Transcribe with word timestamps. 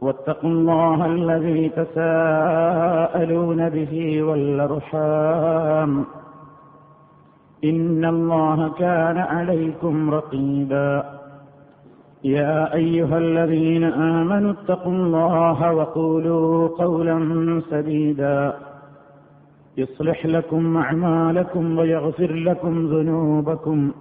واتقوا 0.00 0.50
الله 0.50 1.06
الذي 1.06 1.68
تساءلون 1.68 3.68
به 3.68 4.22
والأرحام. 4.22 6.04
إن 7.64 8.04
الله 8.04 8.72
كان 8.78 9.18
عليكم 9.18 10.10
رقيبا. 10.10 11.04
يا 12.24 12.74
أيها 12.74 13.18
الذين 13.18 13.84
آمنوا 13.84 14.52
اتقوا 14.52 14.92
الله 14.92 15.72
وقولوا 15.72 16.68
قولا 16.68 17.62
سديدا. 17.70 18.54
يصلح 19.76 20.26
لكم 20.26 20.76
أعمالكم 20.76 21.78
ويغفر 21.78 22.32
لكم 22.32 22.86
ذنوبكم. 22.86 23.92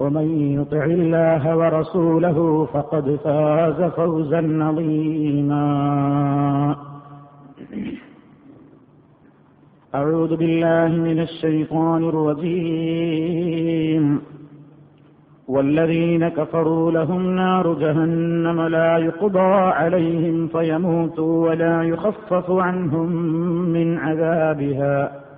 ومن 0.00 0.56
يطع 0.60 0.84
الله 0.84 1.56
ورسوله 1.56 2.64
فقد 2.64 3.18
فاز 3.24 3.82
فوزا 3.82 4.64
عظيما. 4.64 5.66
أعوذ 9.94 10.36
بالله 10.36 10.88
من 10.88 11.20
الشيطان 11.20 12.08
الرجيم. 12.08 14.20
والذين 15.48 16.28
كفروا 16.28 16.90
لهم 16.90 17.36
نار 17.36 17.74
جهنم 17.74 18.60
لا 18.60 18.98
يقضى 18.98 19.50
عليهم 19.50 20.46
فيموتوا 20.46 21.48
ولا 21.48 21.82
يخفف 21.82 22.50
عنهم 22.50 23.12
من 23.72 23.98
عذابها. 23.98 25.29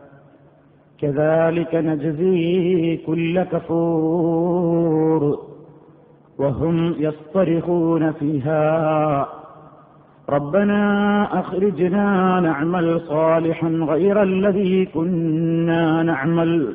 كذلك 1.02 1.74
نجزي 1.74 2.96
كل 3.06 3.42
كفور 3.42 5.38
وهم 6.38 6.94
يصطرخون 6.98 8.12
فيها. 8.12 9.28
ربنا 10.28 11.40
أخرجنا 11.40 12.40
نعمل 12.40 13.00
صالحا 13.00 13.68
غير 13.68 14.22
الذي 14.22 14.86
كنا 14.86 16.02
نعمل. 16.02 16.74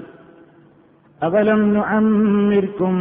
أفلم 1.24 1.74
نعمركم 1.74 2.94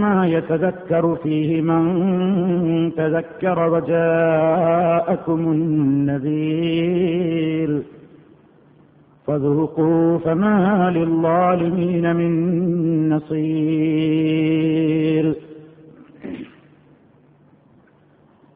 ما 0.00 0.26
يتذكر 0.26 1.16
فيه 1.22 1.60
من 1.60 2.94
تذكر 2.94 3.68
وجاءكم 3.68 5.52
النذير. 5.52 7.18
فذوقوا 9.27 10.17
فما 10.17 10.89
للظالمين 10.89 12.15
من 12.15 13.09
نصير 13.09 14.63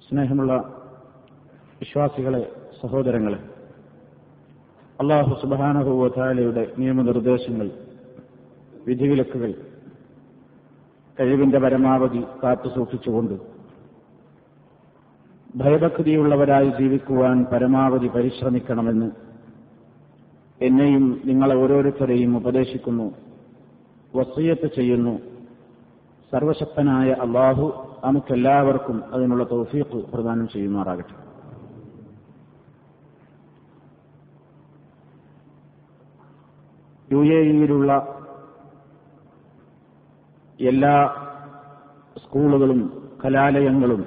സ്നേഹമുള്ള 0.09 0.79
വിശ്വാസികളെ 1.79 2.51
സഹോദരങ്ങളെ 2.81 3.39
അള്ളാഹു 4.99 5.35
സുബാനഹുവല 5.41 6.67
നിയമനിർദ്ദേശങ്ങൾ 6.77 7.71
വിധിവിലക്കുകൾ 8.87 9.53
കഴിവിന്റെ 11.17 11.59
പരമാവധി 11.59 12.23
കാത്തു 12.43 12.69
സൂക്ഷിച്ചുകൊണ്ട് 12.69 13.33
ഭയഭക്തിയുള്ളവരായി 15.55 16.71
ജീവിക്കുവാൻ 16.79 17.45
പരമാവധി 17.45 18.07
പരിശ്രമിക്കണമെന്ന് 18.07 19.11
എന്നെയും 20.62 21.22
നിങ്ങളെ 21.24 21.54
ഓരോരുത്തരെയും 21.54 22.36
ഉപദേശിക്കുന്നു 22.36 23.06
വസീയത്ത് 24.16 24.68
ചെയ്യുന്നു. 24.74 25.14
സർവശക്തനായ 26.32 27.10
അള്ളാഹു 27.10 27.66
നമുക്കെല്ലാവർക്കും 28.04 29.14
അതിനുള്ള 29.14 29.44
തൗഫീഖ് 29.50 29.98
പ്രദാനം 30.12 30.48
ചെയ്യുമാറാകട്ടെ. 30.48 31.16
യു 37.12 37.20
എ 37.34 37.40
ഇയിലുള്ള 37.50 37.92
എല്ലാ 40.60 40.94
സ്കൂളുകളും 42.24 42.80
കലാലയങ്ങളും 43.24 44.02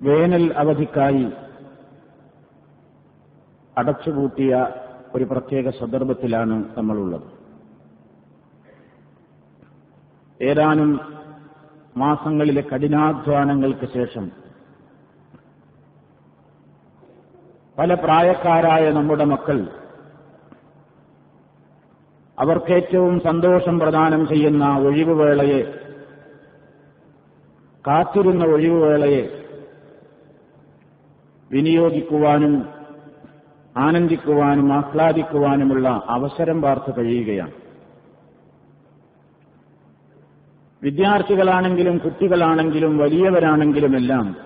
വേനൽ 0.00 0.44
അവധിക്കായി 0.56 1.24
അടച്ചുപൂട്ടിയ 3.78 4.66
ഒരു 5.14 5.24
പ്രത്യേക 5.24 5.70
സന്ദർഭത്തിലാണ് 5.70 6.64
നമ്മളുള്ളത്. 6.78 7.22
ഏതാനും 10.42 11.00
മാസങ്ങളിലെ 11.96 12.62
കഠിനാധ്വാനങ്ങൾക്ക് 12.62 13.86
ശേഷം 13.94 14.30
പല 17.78 17.94
പ്രായക്കാരായ 17.94 18.90
നമ്മുടെ 18.90 19.24
മക്കൾ 19.24 19.68
അവർക്കേറ്റവും 22.38 23.20
സന്തോഷം 23.20 23.78
പ്രദാനം 23.78 24.28
ചെയ്യുന്ന 24.28 24.78
ഒഴിവുവേളയെ 24.78 25.62
കാത്തിരുന്ന 27.86 28.44
ഒഴിവുവേളയെ 28.44 29.22
വിനിയോഗിക്കുവാനും 31.50 32.81
ആനന്ദിക്കുവാനും 33.76 34.72
ആഹ്ലാദിക്കുവാനുമുള്ള 34.72 36.02
അവസരം 36.08 36.62
പാർത്ത് 36.62 36.96
കഴിയുകയാണ്. 36.98 37.52
വിദ്യാർത്ഥികളാണെങ്കിലും 40.82 41.98
കുട്ടികളാണെങ്കിലും 41.98 42.98
വലിയവരാണെങ്കിലും 42.98 43.96
എല്ലാം 43.96 44.36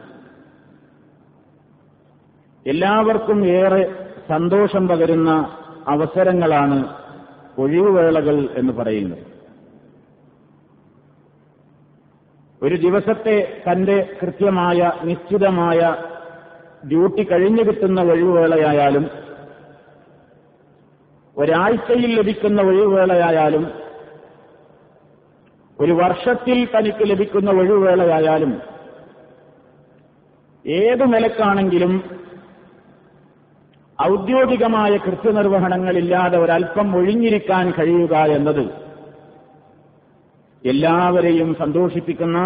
എല്ലാവർക്കും 2.67 3.46
ഏറെ 3.46 4.06
സന്തോഷം 4.28 4.88
പകരുന്ന 4.88 5.58
അവസരങ്ങളാണ് 5.88 6.94
ഒഴിവുവേളകൾ 7.58 8.49
എന്ന് 8.55 8.72
പറയുന്നത്. 8.72 9.37
ഒരു 12.62 12.75
ദിവസത്തെ 12.75 13.62
തന്റെ 13.72 14.17
കൃത്യമായ 14.22 14.93
നിശ്ചിതമായ 15.05 15.96
ഡ്യൂട്ടി 16.82 17.25
കഴിഞ്ഞു 17.25 17.62
കിട്ടുന്ന 17.62 18.00
ഒഴിവുവേളയായാലും 18.00 19.05
ഒരാഴ്ചയിൽ 21.37 22.17
ലഭിക്കുന്ന 22.17 22.62
ഒഴിവുവേളയായാലും 22.62 23.64
ഒരു 25.81 25.93
വർഷത്തിൽ 25.93 26.69
തനിക്ക് 26.76 27.11
ലഭിക്കുന്ന 27.11 27.50
ഒഴിവുവേളയായാലും 27.50 28.52
ഏതു 30.64 31.05
നിലക്കാണെങ്കിലും 31.05 31.93
ഔദ്യോഗികമായ 34.02 34.96
കൃത്യനിർവഹണങ്ങളില്ലാതെ 34.96 36.38
ഒരൽപ്പം 36.38 36.96
ഒഴിഞ്ഞിരിക്കാൻ 36.96 37.70
കഴിയുക 37.70 38.17
എന്നത് 38.17 38.64
എല്ലാവരെയും 40.64 41.55
സന്തോഷിപ്പിക്കുന്ന 41.55 42.38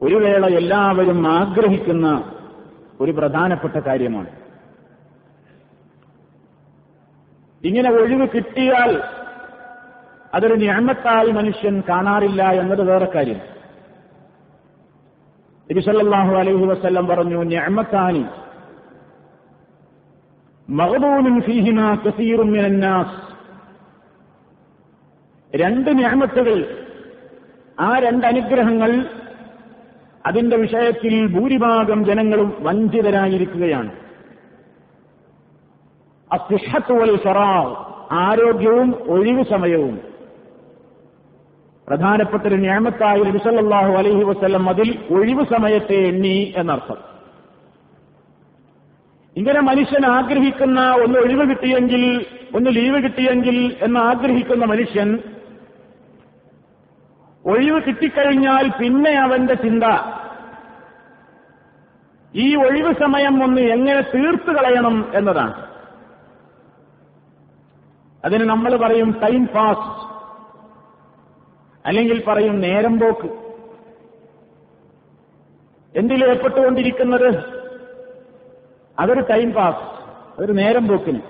ഒരു 0.00 0.14
വേള 0.14 0.46
എല്ലാവരും 0.46 1.28
ആഗ്രഹിക്കുന്ന 1.28 2.06
ഒരു 3.00 3.12
പ്രധാനപ്പെട്ട 3.12 3.74
കാര്യമാണ്. 3.74 4.30
ഇങ്ങനെ 7.64 7.90
ഒഴിവ് 7.90 8.28
കിട്ടിയാൽ 8.34 9.02
അതൊരു 10.34 10.54
ഞാമത്താൽ 10.54 11.32
മനുഷ്യൻ 11.32 11.82
കാണാറില്ല 11.88 12.42
എന്നത് 12.42 12.82
വേറെ 12.82 13.06
കാര്യം. 13.06 13.40
നബിസല്ലാഹു 15.72 16.34
അലൈഹി 16.34 16.64
വസ്ല്ലം 16.66 17.06
പറഞ്ഞു 17.06 17.44
ഞാമത്താനി 17.44 18.24
മഹബൂനും 20.70 21.42
ഫീഹിമ 21.42 21.94
കസീറും 21.94 22.52
മിനന്നാസ്. 22.52 23.26
രണ്ട് 25.56 25.90
ഞാമത്തുകൾ 25.90 26.84
ആ 27.80 27.98
രണ്ട് 27.98 28.26
അനുഗ്രഹങ്ങൾ 28.26 28.90
അതിന്റെ 30.26 30.56
വിഷയത്തിൽ 30.56 31.26
ഭൂരിഭാഗം 31.26 32.04
ജനങ്ങളും 32.04 32.52
വഞ്ചിതരായിരിക്കുകയാണ്. 32.60 33.92
അസിഹത്തുവൽ 36.32 37.16
ഫറാവ് 37.16 37.76
ആരോഗ്യവും 38.12 38.94
ഒഴിവു 39.06 39.42
സമയവും. 39.42 40.00
പ്രധാനപ്പെട്ട 41.88 42.42
ഒരു 42.42 42.54
നിയമത്തായി 42.54 43.22
നബിസല്ലാഹു 43.22 43.92
അലഹി 43.92 44.22
വസ്ല്ലം 44.22 44.68
അതിൽ 44.68 44.98
ഒഴിവു 45.10 45.44
സമയത്തെ 45.44 45.96
എണ്ണി 45.96 46.54
എന്നർത്ഥം. 46.56 46.96
ഇങ്ങനെ 49.36 49.60
മനുഷ്യൻ 49.60 50.06
ആഗ്രഹിക്കുന്ന 50.06 50.80
ഒന്ന് 50.80 51.18
ഒഴിവ് 51.18 51.50
കിട്ടിയെങ്കിൽ 51.50 52.26
ഒന്ന് 52.54 52.76
ലീവ് 52.76 53.02
കിട്ടിയെങ്കിൽ 53.04 53.76
എന്ന് 53.82 54.00
ആഗ്രഹിക്കുന്ന 54.00 54.64
മനുഷ്യൻ 54.64 55.18
ഒഴിവ് 57.46 57.82
കിട്ടിക്കഴിഞ്ഞാൽ 57.82 58.70
പിന്നെ 58.80 59.10
അവന്റെ 59.10 59.54
ചിന്ത. 59.54 59.82
ഈ 62.34 62.56
ഒഴിവ് 62.56 62.94
സമയം 62.94 63.44
ഒന്ന് 63.44 63.60
എങ്ങനെ 63.60 64.00
തീർത്തു 64.00 64.52
കളയണം 64.52 65.12
എന്നതാണ്. 65.14 65.66
അതിന് 68.24 68.44
നമ്മൾ 68.44 68.76
പറയും 68.76 69.20
ടൈം 69.22 69.46
പാസ് 69.46 70.06
അല്ലെങ്കിൽ 71.86 72.24
പറയും 72.24 72.60
നേരം 72.60 72.98
പോക്ക്. 72.98 73.28
എന്തിലേർപ്പെട്ടുകൊണ്ടിരിക്കുന്നത് 75.98 77.28
അതൊരു 78.98 79.20
ടൈം 79.20 79.52
പാസ് 79.52 79.84
അതൊരു 80.36 80.52
നേരം 80.52 80.88
പോക്കിന്. 80.88 81.20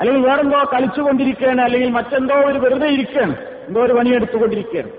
അല്ലെങ്കിൽ 0.00 0.28
വേറെന്തോ 0.28 0.58
കളിച്ചുകൊണ്ടിരിക്കുകയാണ് 0.72 1.60
അല്ലെങ്കിൽ 1.60 1.90
മറ്റെന്തോ 1.90 2.34
ഒരു 2.34 2.58
വെറുതെ 2.58 2.88
ഇരിക്കുകയാണ്. 2.88 3.51
എന്തോ 3.66 3.82
ഒരു 3.82 3.92
പണിയെടുത്തുകൊണ്ടിരിക്കുകയാണ്. 3.92 4.90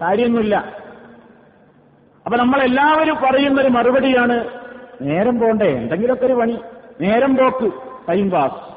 കാര്യമൊന്നുമില്ല. 0.00 0.56
അപ്പൊ 2.26 2.38
നമ്മളെല്ലാവരും 2.38 3.16
പറയുന്നൊരു 3.16 3.68
മറുപടിയാണ് 3.68 4.44
നേരം 5.02 5.40
പോണ്ടേ 5.40 5.66
എന്തെങ്കിലുമൊക്കെ 5.66 6.26
ഒരു 6.26 6.32
പണി. 6.32 6.58
നേരം 7.00 7.36
പോക്ക് 7.36 7.72
ടൈം 8.08 8.30
പാസ് 8.30 8.70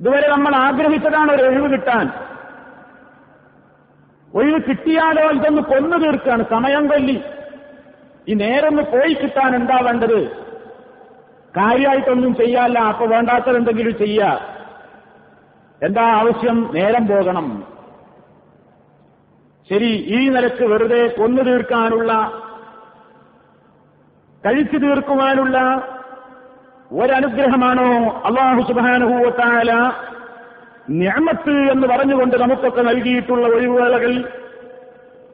ഇതുവരെ 0.00 0.28
നമ്മൾ 0.28 0.56
ആഗ്രഹിച്ചതാണ് 0.56 1.32
ഒരു 1.32 1.42
ഒഴിവ് 1.42 1.72
കിട്ടാൻ. 1.72 2.10
ഒഴിവ് 4.34 4.60
കിട്ടിയാലോ 4.68 5.30
ഇതൊന്ന് 5.30 5.62
കൊന്നു 5.62 5.96
തീർക്കാണ്. 5.96 6.44
സമയം 6.50 6.88
കൊല്ലി. 6.88 7.22
ഈ 8.28 8.34
നേരൊന്ന് 8.34 8.82
പോയി 8.82 9.14
കിട്ടാൻ 9.14 9.54
എന്താ 9.54 9.78
വേണ്ടത്? 9.82 10.28
കാര്യമായിട്ടൊന്നും 11.56 12.34
ചെയ്യാല്ല. 12.34 12.78
അപ്പൊ 12.78 13.06
വേണ്ടാത്തതെന്തെങ്കിലും 13.06 13.98
ചെയ്യ. 13.98 14.38
എന്താ 15.82 16.02
ആവശ്യം? 16.02 16.70
നേരം 16.74 17.06
പോകണം. 17.06 17.46
ശരി 19.70 19.90
ഈ 20.08 20.28
നിലയ്ക്ക് 20.28 20.64
വെറുതെ 20.64 21.06
കൊന്നു 21.08 21.42
തീർക്കാനുള്ള 21.42 22.12
കഴിച്ചു 24.44 24.76
തീർക്കുവാനുള്ള 24.76 25.56
ഒരനുഗ്രഹമാണോ 26.92 27.88
അള്ളാഹു 28.24 28.62
സുബാനുഭൂവത്തായ 28.62 29.70
ഞാമത്ത് 30.90 31.50
എന്ന് 31.50 31.88
പറഞ്ഞുകൊണ്ട് 31.88 32.36
നമുക്കൊക്കെ 32.36 32.82
നൽകിയിട്ടുള്ള 32.82 33.46
ഒഴിവുവേളകൾ 33.46 34.12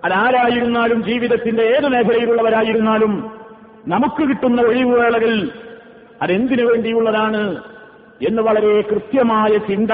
അതാരായിരുന്നാലും 0.05 1.02
ജീവിതത്തിന്റെ 1.02 1.62
ഏത് 1.62 1.88
മേഖലയിലുള്ളവരായിരുന്നാലും 1.88 3.12
നമുക്ക് 3.87 4.29
കിട്ടുന്ന 4.29 4.61
ഒഴിവുവേളകൾ 4.62 5.32
അതെന്തിനു 6.23 6.62
വേണ്ടിയുള്ളതാണ് 6.62 7.43
എന്ന് 8.26 8.43
വളരെ 8.43 8.81
കൃത്യമായ 8.81 9.58
ചിന്ത 9.69 9.93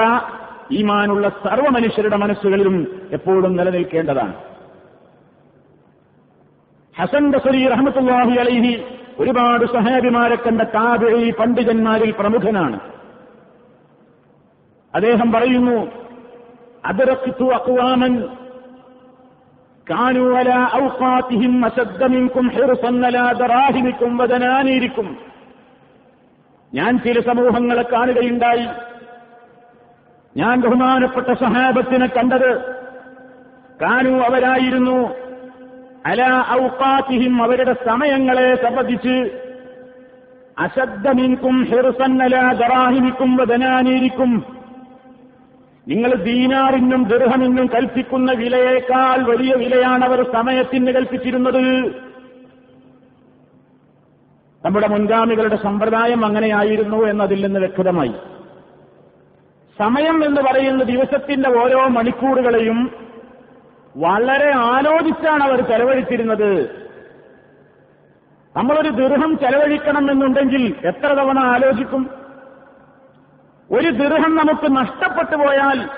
ഈമാനുള്ള 0.71 1.29
സർവ 1.29 1.69
മനുഷ്യരുടെ 1.69 2.17
മനസ്സുകളിലും 2.17 3.07
എപ്പോഴും 3.11 3.55
നിലനിൽക്കേണ്ടതാണ്. 3.55 4.33
ഹസൻ 6.99 7.31
ബസരി 7.31 7.67
റഹമത്തുല്ലാഹി 7.67 8.35
അലൈഹി 8.35 8.83
ഒരുപാട് 9.19 9.65
സഹാബിമാരെ 9.65 10.35
കണ്ട 10.35 10.61
താബിഴി 10.61 11.31
പണ്ഡിതന്മാരിൽ 11.31 12.11
പ്രമുഖനാണ്. 12.11 12.79
അദ്ദേഹം 14.95 15.31
പറയുന്നു 15.31 15.87
അതിറക്കിത്തു 16.85 17.43
അക്വാമൻ 17.43 18.13
കാനൂല 19.89 20.49
ഔഖാത്തിഹിം 20.83 21.65
അശബ്ദമിക്കും 21.65 22.47
ഹെറുസന്നല 22.47 23.31
ദറാഹിമിക്കും 23.31 24.17
വദനാനിരിക്കും. 24.17 25.17
ഞാൻ 26.73 26.99
ചില 26.99 27.19
സമൂഹങ്ങളെ 27.19 27.81
കാണുകയുണ്ടായി. 27.81 28.67
ഞാൻ 30.37 30.61
ബഹുമാനപ്പെട്ട 30.61 31.33
സഹാബത്തിനെ 31.33 32.07
കണ്ടത് 32.07 32.61
കാനു 33.81 34.09
അവരായിരുന്നു. 34.09 35.09
അല 36.05 36.43
ഔക്കാത്തിഹിം 36.51 37.43
അവരുടെ 37.43 37.73
സമയങ്ങളെ 37.73 38.55
സംബന്ധിച്ച് 38.55 39.41
അശബ്ദമിൻകും 40.59 41.63
ഹെറുസന്നല 41.63 42.53
ദറാഹിമിക്കും 42.53 43.37
വദനാനീരിക്കും. 43.37 44.61
നിങ്ങൾ 45.87 46.15
ദീനാറിനും 46.15 47.03
ദൃഹമിന്നും 47.03 47.67
കൽപ്പിക്കുന്ന 47.67 48.31
വിലയേക്കാൾ 48.31 49.23
വലിയ 49.23 49.53
വിലയാണ് 49.53 50.05
അവർ 50.05 50.31
സമയത്തിന് 50.31 50.91
കൽപ്പിച്ചിരുന്നത്. 50.91 51.87
നമ്മുടെ 54.65 54.87
മുൻഗാമികളുടെ 54.87 55.55
സമ്പ്രദായം 55.55 56.25
അങ്ങനെയായിരുന്നു 56.25 56.97
എന്നതിൽ 56.97 57.45
നിന്ന് 57.45 57.59
വ്യക്തമായി. 57.59 58.13
സമയം 59.79 60.25
എന്ന് 60.25 60.41
പറയുന്ന 60.41 60.83
ദിവസത്തിന്റെ 60.83 61.49
ഓരോ 61.49 61.87
മണിക്കൂറുകളെയും 61.87 62.91
വളരെ 63.97 64.51
ആലോചിച്ചാണ് 64.55 65.43
അവർ 65.43 65.61
ചെലവഴിച്ചിരുന്നത്. 65.61 66.81
നമ്മളൊരു 68.57 68.89
ദീർഘം 68.89 69.37
ചെലവഴിക്കണം 69.37 70.11
എന്നുണ്ടെങ്കിൽ 70.11 70.75
എത്ര 70.85 71.07
തവണ 71.07 71.39
ആലോചിക്കും? 71.39 72.09
ഒരു 73.71 73.89
ദീർഘം 73.89 74.35
നമുക്ക് 74.35 74.75
നഷ്ടപ്പെട്ടു 74.75 75.35
പോയാൽ 75.35 75.89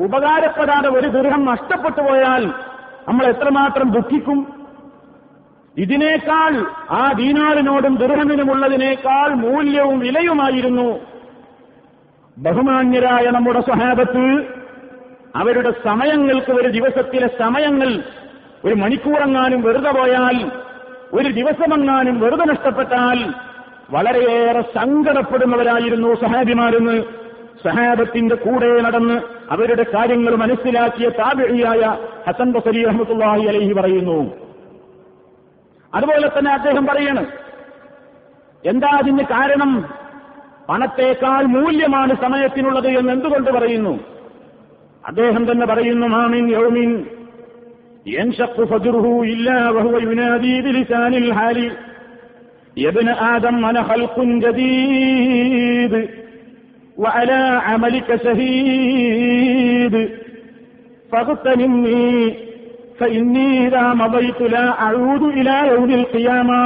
ഉപകാരപ്പെടാതെ 0.00 0.88
ഒരു 0.88 1.08
ദീർഘം 1.08 1.44
നഷ്ടപ്പെട്ടു 1.44 2.00
പോയാൽ 2.00 2.46
നമ്മൾ 3.08 3.26
എത്രമാത്രം 3.26 3.90
ദുഃഖിക്കും? 3.90 4.60
ഇതിനേക്കാൾ 5.76 6.66
ആ 6.90 7.12
ദീനാറിനോടും 7.12 7.96
ദൃഹമിനുമുള്ളതിനേക്കാൾ 7.96 9.28
മൂല്യവും 9.28 9.98
വിലയുമായിരുന്നു. 9.98 11.00
ബഹുമാന്യരായ 12.44 13.30
നമ്മുടെ 13.30 13.60
സ്വഹാബത്ത് 13.60 14.24
അവരുടെ 15.34 15.70
സമയങ്ങൾക്ക് 15.84 16.52
ഒരു 16.52 16.68
ദിവസത്തിലെ 16.68 17.28
സമയങ്ങൾ 17.38 17.90
ഒരു 18.64 18.74
മണിക്കൂറെങ്ങാനും 18.74 19.62
വെറുതെ 19.62 19.90
പോയാൽ 19.90 20.36
ഒരു 21.12 21.28
ദിവസമെങ്ങാനും 21.28 22.20
വെറുതെ 22.20 22.44
നഷ്ടപ്പെട്ടാൽ 22.44 23.18
വളരെയേറെ 23.90 24.62
സങ്കടപ്പെടുന്നവരായിരുന്നു 24.78 26.14
സഹാബിമാരെന്ന് 26.14 26.96
സഹാബത്തിന്റെ 27.66 28.34
കൂടെ 28.34 28.82
നടന്ന് 28.82 29.16
അവരുടെ 29.50 29.82
കാര്യങ്ങൾ 29.94 30.34
മനസ്സിലാക്കിയ 30.36 31.08
താപിഴിയായ 31.08 31.82
ഹസൻ 32.28 32.52
ബസരി 32.52 32.84
റഹ്മത്തുള്ളാഹി 32.84 33.44
അലഹി 33.46 33.72
പറയുന്നു. 33.72 34.18
അതുപോലെ 35.92 36.28
തന്നെ 36.28 36.50
അദ്ദേഹം 36.52 36.86
പറയാണ് 36.86 37.24
എന്താ 38.64 38.88
അതിന് 38.98 39.24
കാരണം? 39.24 39.99
പണത്തേക്കാൾ 40.69 41.43
മൂല്യമാണ് 41.55 42.13
സമയത്തിനുള്ളത് 42.23 42.89
എന്ന് 42.99 43.11
എന്തുകൊണ്ട് 43.15 43.49
പറയുന്നു 43.51 43.93
അദ്ദേഹം 45.03 45.43
തന്നെ 45.49 45.65
പറയുന്നു 45.73 46.07
മാമിൻ 46.15 46.47
യൗമിൻ 46.55 46.91
ينشق 48.07 48.57
فجره 48.65 49.05
إلا 49.25 49.69
وهو 49.69 49.95
ينادي 49.99 50.61
بلسان 50.61 51.13
الحال 51.15 51.57
يا 52.77 52.89
ابن 52.89 53.07
آدم 53.33 53.65
أنا 53.65 53.83
خلق 53.83 54.15
جديد 54.19 55.93
وعلى 56.97 57.41
عملك 57.63 58.09
شهيد 58.25 59.95
فاغتنمني 61.11 62.33
فإني 62.99 63.67
إذا 63.67 63.93
مضيت 63.93 64.41
لا 64.41 64.81
أعود 64.81 65.23
إلى 65.23 65.67
يوم 65.67 65.89
القيامة 65.91 66.61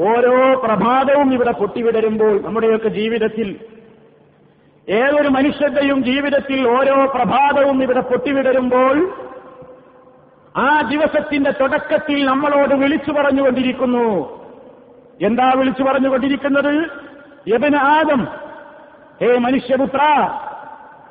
ഓരോ 0.00 0.60
പ്രഭാതവും 0.60 1.34
ഇവിടെ 1.34 1.52
പൊട്ടിവിടരുമ്പോൾ 1.52 2.42
നമ്മുടെയൊക്കെ 2.42 2.88
ജീവിതത്തിൽ 2.88 3.56
ഏതൊരു 4.88 5.28
മനുഷ്യന്റെയും 5.28 6.04
ജീവിതത്തിൽ 6.04 6.68
ഓരോ 6.68 7.06
പ്രഭാതവും 7.06 7.82
ഇവിടെ 7.82 8.00
പൊട്ടിവിടരുമ്പോൾ 8.00 9.14
ആ 10.56 10.80
ദിവസത്തിന്റെ 10.80 11.50
തുടക്കത്തിൽ 11.50 12.24
നമ്മളോട് 12.24 12.74
വിളിച്ചു 12.74 13.10
പറഞ്ഞുകൊണ്ടിരിക്കുന്നു. 13.10 14.38
എന്താ 15.22 15.52
വിളിച്ചു 15.56 15.82
പറഞ്ഞുകൊണ്ടിരിക്കുന്നത്? 15.82 16.90
യബന 17.48 17.76
ആദം. 17.76 18.24
ഹേ 19.20 19.38
മനുഷ്യപുത്ര. 19.38 20.02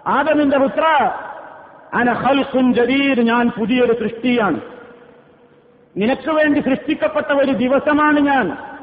ആദമിന്റെ 0.08 0.58
പുത്ര. 0.58 1.12
അന 1.94 2.12
ഹൽഖുൻ 2.12 2.74
ജദീദ്. 2.74 3.20
ഞാൻ 3.20 3.51
പുതിയൊരു 3.60 3.94
സൃഷ്ടിയാണ്. 3.94 4.60
നിനക്ക് 5.98 6.32
വേണ്ടി 6.32 6.60
സൃഷ്ടിക്കപ്പെട്ട 6.60 7.32
ഒരു 7.32 7.51
ദിവസമാണ് 7.51 8.20
ഞാൻ. 8.20 8.76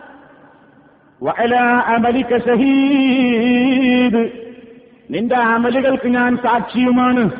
നിന്റെ 5.10 5.34
അമലുകൾക്ക് 5.34 6.08
ഞാൻ 6.08 6.36
സാക്ഷിയുമാണ്. 6.36 7.30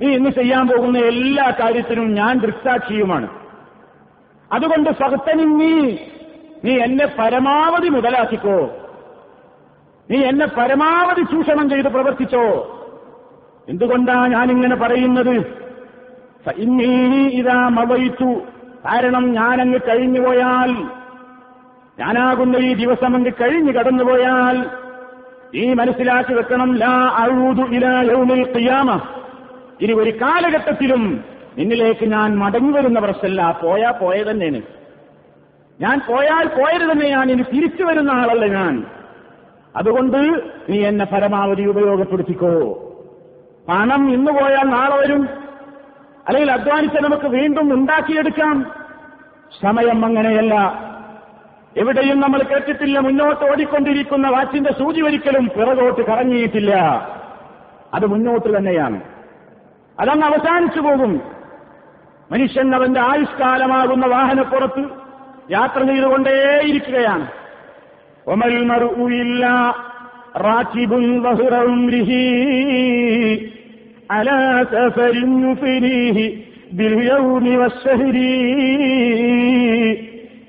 നീ 0.00 0.12
ഇന്ന് 0.12 0.30
ചെയ്യാൻ 0.30 0.68
പോകുന്ന 0.68 0.98
എല്ലാ 0.98 1.52
കാര്യത്തിനും 1.60 2.14
ഞാൻ 2.14 2.38
ദൃക്സാക്ഷിയുമാണ്. 2.38 3.28
അതുകൊണ്ട് 4.52 4.90
സഹത്തനും 4.90 5.58
നീ 5.58 5.96
നീ 6.64 6.78
എന്നെ 6.78 7.06
പരമാവധി 7.18 7.88
മുതലാക്കിക്കോ. 7.88 8.70
നീ 10.10 10.24
എന്നെ 10.24 10.46
പരമാവധി 10.46 11.22
ചൂഷണം 11.22 11.70
ചെയ്ത് 11.70 11.88
പ്രവർത്തിച്ചോ. 11.88 12.72
എന്തുകൊണ്ടാ 13.68 14.26
ഞാനിങ്ങനെ 14.26 14.76
പറയുന്നത്? 14.76 15.66
ഇതാ 17.32 17.68
മവയിച്ചു 17.68 18.42
കാരണം 18.84 19.32
ഞാനങ്ങ് 19.32 19.78
കഴിഞ്ഞുപോയാൽ 19.88 21.05
ഞാനാകുന്ന 22.00 22.56
ഈ 22.56 22.74
ദിവസം 22.74 23.14
അങ്ങ് 23.14 23.30
കഴിഞ്ഞു 23.30 23.72
കടന്നുപോയാൽ 23.72 24.70
ഈ 25.54 25.74
മനസ്സിലാക്കി 25.74 26.34
വെക്കണം 26.34 26.74
ലാ 26.74 27.10
അഴുതു 27.16 27.62
ഇല 27.62 27.86
യൗമിൽ 27.86 28.52
ഖിയാമ. 28.56 29.00
ഇനി 29.80 29.92
ഒരു 29.92 30.10
കാലഘട്ടത്തിലും 30.10 31.24
നിന്നിലേക്ക് 31.58 32.06
ഞാൻ 32.06 32.38
മടങ്ങി 32.38 32.72
വരുന്ന 32.72 32.98
പ്രശ്നമല്ല 33.00 33.60
പോയാ 33.62 33.90
പോയ 33.90 34.22
തന്നെയാണ്. 34.22 34.62
ഞാൻ 35.80 36.00
പോയാൽ 36.08 36.46
പോയത് 36.46 36.90
തന്നെയാണ് 36.90 37.32
ഇനി 37.32 37.42
തിരിച്ചു 37.42 37.84
വരുന്ന 37.84 38.10
ആളല്ല 38.10 38.46
ഞാൻ. 38.46 38.84
അതുകൊണ്ട് 39.76 40.42
നീ 40.68 40.84
എന്നെ 40.84 41.04
പരമാവധി 41.04 41.62
ഉപയോഗപ്പെടുത്തിക്കോ. 41.62 42.82
പണം 43.68 44.10
ഇന്ന് 44.10 44.32
പോയാൽ 44.32 44.64
നാളെ 44.64 44.96
വരും. 44.96 45.28
അല്ലെങ്കിൽ 46.28 46.52
അധ്വാനിച്ച് 46.52 46.96
നമുക്ക് 46.96 47.26
വീണ്ടും 47.26 47.74
ഉണ്ടാക്കിയെടുക്കാം. 47.74 48.66
സമയം 49.62 50.04
അങ്ങനെയല്ല. 50.04 50.86
എവിടെയും 51.75 52.17
നമ്മൾ 52.19 52.41
കേട്ടിട്ടില്ല 52.43 52.99
മുന്നോട്ട് 52.99 53.43
ഓടിക്കൊണ്ടിരിക്കുന്ന 53.45 54.27
വാച്ചിന്റെ 54.29 54.71
സൂചി 54.79 55.01
ഒരിക്കലും 55.01 55.45
പിറകോട്ട് 55.49 56.01
കറങ്ങിയിട്ടില്ല 56.09 56.71
അത് 57.93 58.05
മുന്നോട്ട് 58.05 58.49
തന്നെയാണ് 58.57 58.97
അതങ്ങ് 59.97 60.25
അവസാനിച്ചു 60.25 60.81
പോകും 60.81 61.13
മനുഷ്യൻ 62.29 62.67
അവന്റെ 62.75 63.01
ആയുഷ്കാലമാകുന്ന 63.01 64.05
വാഹനപ്പുറത്ത് 64.07 64.83
യാത്ര 65.51 65.79
ചെയ്തുകൊണ്ടേയിരിക്കുകയാണ് 65.83 67.25
ഒമൽ 68.27 68.55
മറുയില്ല 68.69 69.45
റാക്കിബുൻ 70.43 71.03
വഹുറംരിഹി 71.25 72.21
അലാ 74.11 74.39
സഫരിൻ 74.71 75.35
യുഫിരീഹി 75.43 76.29
باليوم 76.73 77.45
والشهر 77.55 78.15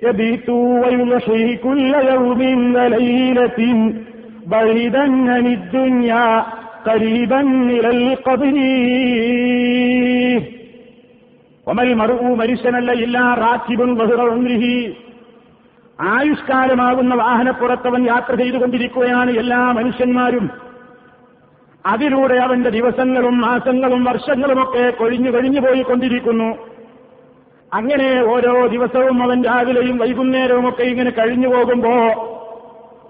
يبيت 0.02 0.49
ويضحي 0.82 1.56
كل 1.56 1.92
يوم 2.12 2.40
وليلة 2.76 3.59
بعيدا 4.47 5.04
عن 5.32 5.44
الدنيا 5.49 6.26
قريبا 6.85 7.40
إلى 7.71 7.90
القبر 7.90 8.56
وما 11.66 11.82
المرء 11.82 12.23
മനുഷ്യനല്ല 12.37 12.90
ഇല്ല 13.04 13.16
റാക്കിബുൻ 13.44 13.90
വഹുറംരിഹി 14.00 14.75
ആയുഷ്കാലമാകുന്ന 15.99 17.14
വാഹനപ്പുറത്തവൻ 17.14 18.02
യാത്ര 18.04 18.32
ചെയ്തുകൊണ്ടിരിക്കുകയാണ് 18.35 19.30
എല്ലാ 19.32 19.61
മനുഷ്യന്മാരും 19.73 20.47
അതിലൂടെ 21.85 22.37
അവന്റെ 22.38 22.71
ദിവസങ്ങളും 22.71 23.37
മാസങ്ങളും 23.40 24.02
വർഷങ്ങളുമൊക്കെ 24.04 24.85
കൊഴിഞ്ഞു 25.00 25.30
കൊഴിഞ്ഞു 25.30 25.61
പോയിക്കൊണ്ടിരിക്കുന്നു 25.61 26.49
അങ്ങനെ 27.74 28.21
ഓരോ 28.21 28.67
ദിവസവും 28.67 29.24
അവൻ 29.24 29.43
രാവിലെയും 29.43 29.97
വൈകുന്നേരവും 29.97 30.69
ഒക്കെ 30.69 30.83
ഇങ്ങനെ 30.83 31.09
കഴിഞ്ഞു 31.09 31.47
പോകുമ്പോ 31.47 31.93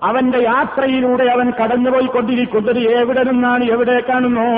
അവന്റെ 0.04 0.38
യാത്രയിലൂടെ 0.38 1.24
അവൻ 1.24 1.52
കടന്നുപോയിക്കൊണ്ടിരിക്കുന്നത് 1.52 2.80
എവിടെ 2.80 3.24
നിന്നാണ് 3.24 3.64
എവിടേക്കാണെന്നോ 3.64 4.50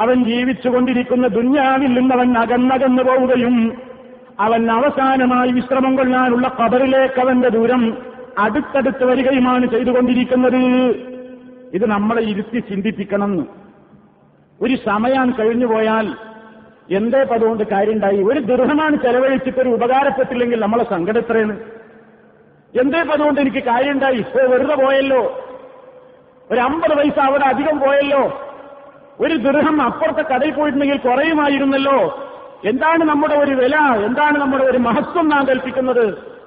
അവൻ 0.00 0.24
ജീവിച്ചുകൊണ്ടിരിക്കുന്ന 0.24 1.26
ദുന്യാവിൽ 1.26 1.92
നിന്ന് 1.94 2.14
അവൻ 2.14 2.38
അകന്നകന്നു 2.38 3.02
പോവുകയും 3.02 3.56
അവൻ 4.40 4.70
അവസാനമായി 4.70 5.50
വിശ്രമം 5.50 5.96
കൊള്ളാനുള്ള 5.96 6.48
കബറിലേക്ക് 6.48 7.20
അവന്റെ 7.20 7.48
ദൂരം 7.48 7.98
അടുത്തടുത്ത് 8.38 9.04
വരികയുമാണ് 9.04 9.66
ചെയ്തുകൊണ്ടിരിക്കുന്നത്. 9.66 10.60
ഇത് 11.74 11.90
നമ്മളെ 11.90 12.22
ഇരുത്തി 12.22 12.58
ചിന്തിപ്പിക്കണം 12.58 13.46
ഒരു 14.60 14.76
സമയം 14.86 15.34
കഴിഞ്ഞുപോയാൽ 15.38 16.16
എന്തേ 16.90 17.24
പതുകൊണ്ട് 17.24 17.64
കാര്യമുണ്ടായി? 17.64 18.22
ഒരു 18.22 18.40
ദൃഢമാണ് 18.40 18.96
ചെലവഴിച്ചിട്ട് 18.96 19.58
ഒരു 19.58 19.68
ഉപകാരപ്പെട്ടില്ലെങ്കിൽ 19.68 20.60
നമ്മളെ 20.60 20.84
സങ്കടത്രയാണ് 20.84 21.60
എന്തേ 22.74 23.02
പതുകൊണ്ട് 23.02 23.40
എനിക്ക് 23.40 23.62
കാര്യമുണ്ടായി? 23.64 24.14
ഇപ്പോ 24.14 24.46
വെറുതെ 24.46 24.74
പോയല്ലോ. 24.74 25.44
ഒരു 26.50 26.60
അമ്പത് 26.60 26.96
പൈസ 26.96 27.18
അവിടെ 27.18 27.44
അധികം 27.44 27.78
പോയല്ലോ. 27.78 28.40
ഒരു 29.20 29.34
ദൃഹം 29.34 29.82
അപ്പുറത്തെ 29.82 30.22
കടയിൽ 30.22 30.54
പോയിട്ടുണ്ടെങ്കിൽ 30.54 30.96
കുറയുമായിരുന്നല്ലോ. 30.96 32.28
എന്താണ് 32.64 33.04
നമ്മുടെ 33.04 33.34
ഒരു 33.34 33.54
വില? 33.54 33.76
എന്താണ് 33.76 34.38
നമ്മുടെ 34.38 34.64
ഒരു 34.64 34.78
മഹത്വം 34.78 35.28
നാം 35.28 35.46
കൽപ്പിക്കുന്നത്? 35.46 36.37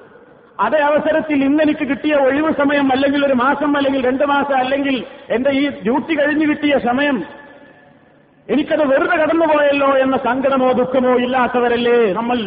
അതേ 0.61 0.79
അവസരത്തിൽ 0.79 1.43
ഇന്നെനിക്ക് 1.43 1.85
കിട്ടിയ 1.87 2.15
ഒഴിവ് 2.25 2.51
സമയം 2.53 2.91
അല്ലെങ്കിൽ 2.91 3.25
ഒരു 3.25 3.33
മാസം 3.33 3.77
അല്ലെങ്കിൽ 3.77 4.01
രണ്ട് 4.05 4.23
മാസം 4.23 4.57
അല്ലെങ്കിൽ 4.57 4.95
എന്റെ 5.29 5.49
ഈ 5.51 5.69
ഡ്യൂട്ടി 5.83 6.13
കഴിഞ്ഞു 6.15 6.45
കിട്ടിയ 6.49 6.77
സമയം 6.79 7.17
എനിക്കത് 8.49 8.83
വെറുതെ 8.83 9.15
കടന്നുപോയല്ലോ 9.15 9.97
എന്ന 9.97 10.17
സങ്കടമോ 10.17 10.71
ദുഃഖമോ 10.71 11.13
ഇല്ലാത്തവരല്ലേ 11.15 11.97
നമ്മൾ? 12.13 12.39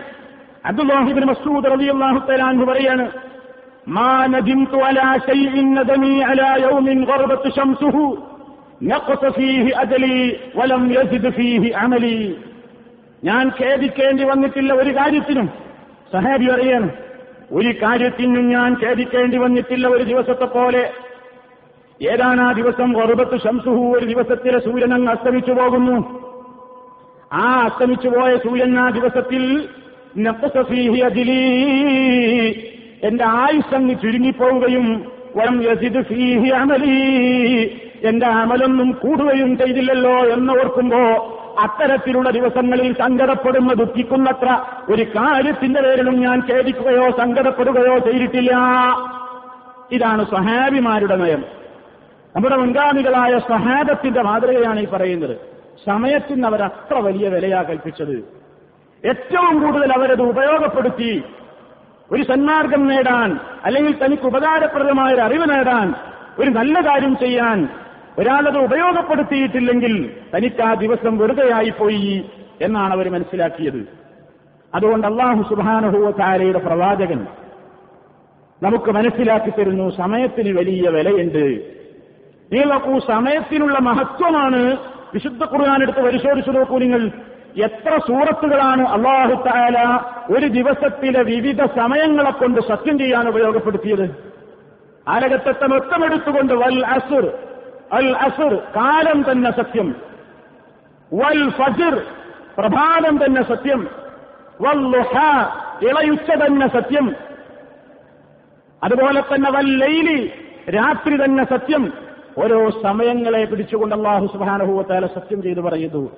അബ്ദുല്ലാഹിബിൻ 0.65 1.25
മസൂദ് 1.25 1.71
റബിയാഹു 1.71 2.19
തലാൻഹു 2.29 2.65
പറയാണ് 2.65 3.05
മാ 3.87 4.07
നദിംതു 4.27 4.77
അലാ 4.87 5.17
ഷൈഇൻ 5.27 5.73
നദമി 5.73 6.21
അലാ 6.21 6.57
യൗമിൻ 6.57 7.05
ഗർബത്ത് 7.05 7.49
ശംസുഹു 7.49 8.05
വലം 10.55 10.93
അമലി 11.71 12.35
ഞാൻ 13.23 13.51
ഖേദിക്കേണ്ടി 13.61 14.23
വന്നിട്ടില്ല 14.23 14.73
ഒരു 14.73 14.89
കാര്യത്തിനും. 14.89 15.49
സഹാബി 16.13 16.47
പറയാണ് 16.47 16.89
ഒരു 17.51 17.69
കാര്യത്തിനും 17.69 18.49
ഞാൻ 18.49 18.75
ഖേദിക്കേണ്ടി 18.83 19.37
വന്നിട്ടില്ല 19.37 19.87
ഒരു 19.87 20.03
ദിവസത്തെ 20.03 20.45
പോലെ. 20.45 20.91
ഏതാണ് 22.01 22.41
ആ 22.41 22.51
ദിവസം? 22.51 22.97
ഒറുപത്ത് 22.97 23.37
ശംസുഹു 23.37 23.97
ഒരു 23.97 24.05
ദിവസത്തിലെ 24.05 24.59
സൂര്യൻ 24.59 24.93
അങ്ങ് 24.93 25.11
അസ്തമിച്ചു 25.11 25.51
പോകുന്നു. 25.51 26.21
ആ 27.33 27.61
അസ്തമിച്ചു 27.65 28.07
പോയ 28.07 28.37
സൂര്യൻ 28.37 28.79
ആ 28.79 28.89
ദിവസത്തിൽ 28.89 29.69
എന്റെ 33.03 33.25
ആയുസ് 33.25 33.75
അങ്ങ് 33.75 33.95
ചുരുങ്ങിപ്പോവുകയും 33.95 35.11
അമലി. 36.51 37.86
എന്റെ 38.03 38.25
അമലൊന്നും 38.25 38.91
കൂടുകയും 38.91 39.57
ചെയ്തില്ലല്ലോ 39.57 40.11
എന്ന് 40.11 40.33
എന്നോർക്കുമ്പോ 40.33 41.33
അത്തരത്തിലുള്ള 41.63 42.29
ദിവസങ്ങളിൽ 42.29 42.93
സങ്കടപ്പെടുന്ന 42.93 43.73
ദുഃഖിക്കുന്നത്ര 43.73 44.59
ഒരു 44.89 45.03
കാര്യത്തിന്റെ 45.03 45.81
പേരിലും 45.81 46.19
ഞാൻ 46.19 46.43
ഖേദിക്കുകയോ 46.51 47.11
സങ്കടപ്പെടുകയോ 47.11 47.97
ചെയ്തിട്ടില്ല. 47.97 48.51
ഇതാണ് 49.91 50.25
സഹാബിമാരുടെ 50.25 51.15
നയം. 51.15 51.43
നമ്മുടെ 52.35 52.57
മുൻഗാമികളായ 52.57 53.39
സഹാബത്തിന്റെ 53.39 54.21
മാതൃകയാണ് 54.21 54.79
ഈ 54.79 54.87
പറയുന്നത്. 54.87 55.37
സമയത്തിന് 55.85 56.45
അവർ 56.45 56.63
അത്ര 56.63 56.97
വലിയ 56.97 57.29
വിലയാ 57.29 57.61
കൽപ്പിച്ചത്. 57.61 58.37
ഏറ്റവും 59.05 59.63
കൂടുതൽ 59.63 59.93
അവരത് 59.93 60.21
ഉപയോഗപ്പെടുത്തി 60.21 61.23
ഒരു 62.11 62.23
സന്മാർഗം 62.23 62.87
നേടാൻ 62.87 63.39
അല്ലെങ്കിൽ 63.65 64.05
തനിക്ക് 64.05 64.23
ഉപകാരപ്രദമായ 64.23 65.13
ഒരു 65.13 65.21
അറിവ് 65.21 65.49
നേടാൻ 65.49 65.93
ഒരു 66.39 66.49
നല്ല 66.49 66.81
കാര്യം 66.81 67.17
ചെയ്യാൻ 67.17 67.69
ഒരാളത് 68.19 68.57
ഉപയോഗപ്പെടുത്തിയിട്ടില്ലെങ്കിൽ 68.57 70.15
തനിക്ക് 70.35 70.61
ആ 70.63 70.73
ദിവസം 70.73 71.17
വെറുതെയായിപ്പോയി 71.17 72.25
എന്നാണ് 72.61 72.93
അവർ 72.93 73.09
മനസ്സിലാക്കിയത്. 73.09 73.87
അതുകൊണ്ട് 74.75 75.07
അള്ളാഹു 75.07 75.41
സുബാനഹുവ 75.49 76.11
താരയുടെ 76.11 76.59
പ്രവാചകൻ 76.59 77.27
നമുക്ക് 78.63 78.91
മനസ്സിലാക്കി 78.91 79.49
തരുന്നു 79.49 79.89
സമയത്തിന് 79.89 80.57
വലിയ 80.59 80.89
വിലയുണ്ട്. 80.89 81.45
നീ 82.53 82.63
നോക്കൂ 82.63 82.99
സമയത്തിനുള്ള 82.99 83.79
മഹത്വമാണ്. 83.79 84.77
വിശുദ്ധ 85.13 85.43
ഖുർആാനെടുത്ത് 85.43 86.01
പരിശോധിച്ചു 86.01 86.51
നോക്കൂ 86.51 86.77
നിങ്ങൾ. 86.77 87.11
എത്ര 87.57 87.97
സൂറത്തുകളാണ് 88.07 88.87
അള്ളാഹു 88.87 89.43
താല 89.43 89.77
ഒരു 90.37 90.47
ദിവസത്തിലെ 90.47 91.21
വിവിധ 91.23 91.65
സമയങ്ങളെ 91.65 92.31
കൊണ്ട് 92.31 92.61
സത്യം 92.61 92.99
ചെയ്യാൻ 92.99 93.27
ഉപയോഗപ്പെടുത്തിയത്? 93.27 94.05
ആലകത്തെ 95.07 95.67
മൊത്തമെടുത്തുകൊണ്ട് 95.67 96.53
വൽ 96.53 96.85
അസുർ 96.85 97.46
അൽ 97.93 98.17
അസുർ 98.17 98.55
കാലം 98.55 99.31
തന്നെ 99.31 99.51
സത്യം. 99.51 99.95
വൽ 101.13 101.49
ഫജിർ 101.49 102.03
പ്രഭാതം 102.57 103.25
തന്നെ 103.25 103.43
സത്യം. 103.43 103.87
വൽ 104.61 104.97
ലുഹ 104.97 105.19
ഇളയുച്ച 105.81 106.31
തന്നെ 106.31 106.67
സത്യം. 106.67 107.15
അതുപോലെ 108.83 109.21
തന്നെ 109.21 109.51
വൽ 109.51 109.77
ലൈലി 109.77 110.31
രാത്രി 110.69 111.25
തന്നെ 111.25 111.43
സത്യം. 111.43 111.93
ഓരോ 112.37 112.69
സമയങ്ങളെ 112.69 113.45
പിടിച്ചുകൊണ്ട് 113.45 113.95
അള്ളാഹു 113.95 114.25
സുബാനഹുവത്താല 114.25 115.05
സത്യം 115.05 115.41
ചെയ്തു 115.41 115.61
പറയുന്നു. 115.61 116.09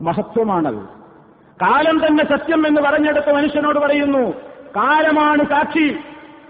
മഹത്വമാണത്. 0.00 0.82
കാലം 1.62 2.06
തന്നെ 2.06 2.24
സത്യം 2.24 2.66
എന്ന് 2.66 2.80
പറഞ്ഞെടുത്ത് 2.80 3.32
മനുഷ്യനോട് 3.32 3.78
പറയുന്നു. 3.78 4.30
കാലമാണ് 4.76 5.44
സാക്ഷി. 5.44 5.96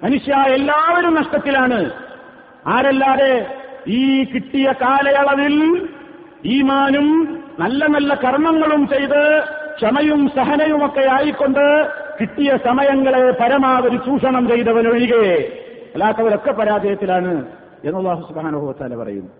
മനുഷ്യ 0.02 0.32
എല്ലാവരും 0.32 1.14
നഷ്ടത്തിലാണ്. 1.14 1.90
ആരല്ലാതെ 2.66 3.55
ഈ 3.86 4.24
കിട്ടിയ 4.24 4.66
കാലയളവിൽ 4.82 5.56
ഈമാനും 6.44 7.08
നല്ല 7.58 7.86
നല്ല 7.86 8.14
കർമ്മങ്ങളും 8.14 8.88
ചെയ്ത് 8.88 9.22
ക്ഷമയും 9.76 10.28
സഹനയുമൊക്കെ 10.28 11.04
ആയിക്കൊണ്ട് 11.10 11.64
കിട്ടിയ 12.20 12.56
സമയങ്ങളെ 12.64 13.30
പരമാവധി 13.40 13.96
ചൂഷണം 13.96 14.48
ചെയ്തവനൊഴികെ 14.48 15.24
അല്ലാത്തവരൊക്കെ 15.94 16.52
പരാജയത്തിലാണ് 16.52 17.32
എന്നുള്ള 17.84 18.14
സുബാനുഭവത്താല 18.28 18.96
പറയുന്നു. 18.96 19.32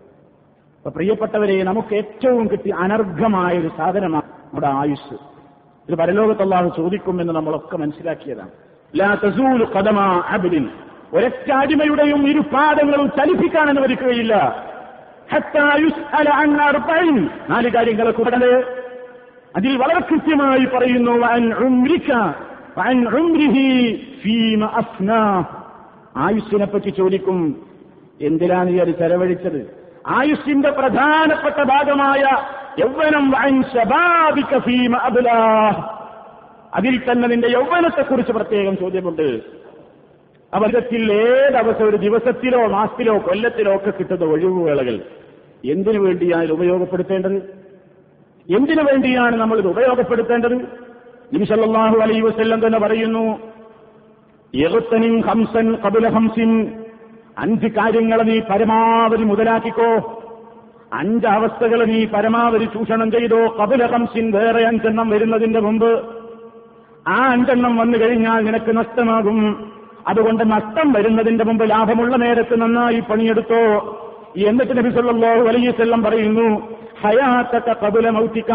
അപ്പൊ 0.79 0.91
പ്രിയപ്പെട്ടവരെ 0.91 1.63
നമുക്ക് 1.63 1.95
ഏറ്റവും 1.95 2.49
കിട്ടിയ 2.49 2.73
അനർഘമായ 2.73 3.59
ഒരു 3.59 3.71
സാധനമാണ് 3.79 4.29
നമ്മുടെ 4.45 4.69
ആയുസ് 4.81 5.17
ഇത് 5.89 5.97
പരലോകത്തുള്ള 5.99 6.69
ചോദിക്കുമെന്ന് 6.77 7.33
നമ്മളൊക്കെ 7.33 7.77
മനസ്സിലാക്കിയതാണ്. 7.77 8.53
ഒരൊറ്റ 11.17 11.53
അടിമയുടെയും 11.53 12.29
ഇരു 12.29 12.41
പാദങ്ങളും 12.41 13.11
ചലിപ്പിക്കാൻ 13.19 13.69
അനുവദിക്കുകയില്ല. 13.69 14.35
നാല് 17.51 17.69
കാര്യങ്ങളെ 17.69 18.11
കൂടെ 18.11 18.31
അതിൽ 19.57 19.77
വളരെ 19.77 20.01
കൃത്യമായി 20.01 20.65
പറയുന്നു 20.65 21.13
ആയുഷിനെ 26.17 26.67
പറ്റി 26.67 26.91
ചോദിക്കും 26.91 27.39
എന്തിനാണ് 28.21 28.71
ഈ 28.71 28.77
അത് 28.79 28.99
ചെലവഴിച്ചത്? 28.99 29.77
ആയുസ്സിന്റെ 30.07 30.71
പ്രധാനപ്പെട്ട 30.71 31.63
ഭാഗമായ 31.63 32.23
യൗവനം 32.79 33.31
അതിൽ 36.75 37.13
തന്നെ 37.13 37.29
നിന്റെ 37.29 37.49
യൗവനത്തെക്കുറിച്ച് 37.49 38.33
പ്രത്യേകം 38.33 38.79
ചോദ്യമുണ്ട്. 38.79 39.56
അവസരത്തിൽ 40.57 41.13
ഏതവസരം 41.13 41.89
ഒരു 41.89 41.97
ദിവസത്തിലോ 41.97 42.67
മാസത്തിലോ 42.67 43.19
കൊല്ലത്തിലോ 43.19 43.77
ഒക്കെ 43.77 43.91
കിട്ടുന്ന 43.91 44.25
ഒഴിവുവേളകൾ 44.25 45.01
എന്തിനു 45.65 45.99
വേണ്ടിയാണ് 45.99 46.51
ഉപയോഗപ്പെടുത്തേണ്ടത്? 46.51 47.37
എന്തിനു 48.57 48.83
വേണ്ടിയാണ് 48.83 49.37
നമ്മൾ 49.37 49.59
ഇത് 49.59 49.67
ഉപയോഗപ്പെടുത്തേണ്ടത്? 49.67 50.55
നിമിഷല്ലാഹു 51.33 51.97
അലൈ 51.97 52.21
വസ്ല്ലം 52.21 52.67
തന്നെ 52.67 52.79
പറയുന്നു 52.79 53.39
എഴുത്തനും 54.55 55.21
ഹംസൻ 55.21 55.77
കപില 55.87 56.09
ഹംസിൻ 56.09 56.73
അഞ്ച് 57.39 57.67
കാര്യങ്ങൾ 57.67 58.23
നീ 58.23 58.41
പരമാവധി 58.41 59.23
മുതലാക്കിക്കോ. 59.23 60.23
അഞ്ച് 60.93 61.27
അവസ്ഥകൾ 61.27 61.85
നീ 61.85 62.05
പരമാവധി 62.05 62.65
ചൂഷണം 62.65 63.11
ചെയ്തോ. 63.11 63.57
കപില 63.63 63.87
ഹംസിൻ 63.87 64.31
വേറെ 64.31 64.67
അഞ്ചെണ്ണം 64.67 65.11
വരുന്നതിന്റെ 65.11 65.61
മുമ്പ്. 65.61 66.07
ആ 67.09 67.33
അഞ്ചെണ്ണം 67.33 67.77
വന്നു 67.77 67.99
കഴിഞ്ഞാൽ 67.99 68.41
നിനക്ക് 68.45 68.77
നഷ്ടമാകും. 68.77 69.39
അതുകൊണ്ട് 70.07 70.53
നഷ്ടം 70.53 70.93
വരുന്നതിന്റെ 70.93 71.45
മുമ്പ് 71.45 71.71
ലാഭമുള്ള 71.71 72.17
നേരത്ത് 72.17 72.61
നന്നായി 72.61 73.01
പണിയെടുത്തോ 73.01 73.63
എന്നിട്ട് 74.49 74.79
നബി 74.79 74.91
സല്ലല്ലാഹു 74.91 75.45
അലൈഹി 75.49 75.69
വസല്ലം 75.69 76.03
പറയുന്നു 76.03 76.49
ഹയാത്തക്ക 77.05 77.75
കബുല 77.83 78.11
മൗത്തിക്ക 78.11 78.53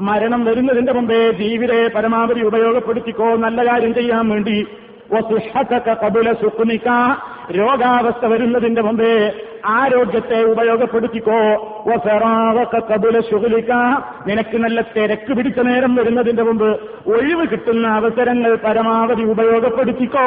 മരണം 0.00 0.44
വരുന്നതിന്റെ 0.44 0.92
മുമ്പേ 0.92 1.30
ജീവിതയെ 1.32 1.88
പരമാവധി 1.88 2.40
ഉപയോഗപ്പെടുത്തിക്കോ 2.40 3.36
നല്ല 3.36 3.66
കാര്യം 3.66 3.94
ചെയ്യാൻ 3.94 4.28
വേണ്ടി. 4.28 4.56
കബുല 6.02 6.32
സുഖ്നിക 6.32 6.88
രോഗാവസ്ഥ 7.50 8.24
വരുന്നതിന്റെ 8.26 8.82
മുമ്പേ 8.82 9.12
ആരോഗ്യത്തെ 9.66 10.42
ഉപയോഗപ്പെടുത്തിക്കോ. 10.42 11.40
കബുല 12.90 13.20
ശുഹലിക്ക 13.20 13.70
നിനക്ക് 14.26 14.56
നല്ല 14.56 14.80
തിരക്ക് 14.80 15.32
പിടിച്ച 15.34 15.58
നേരം 15.58 15.94
വരുന്നതിന്റെ 15.94 16.42
മുമ്പ് 16.42 16.70
ഒഴിവ് 17.06 17.46
കിട്ടുന്ന 17.52 17.86
അവസരങ്ങൾ 17.88 18.56
പരമാവധി 18.56 19.22
ഉപയോഗപ്പെടുത്തിക്കോ. 19.22 20.26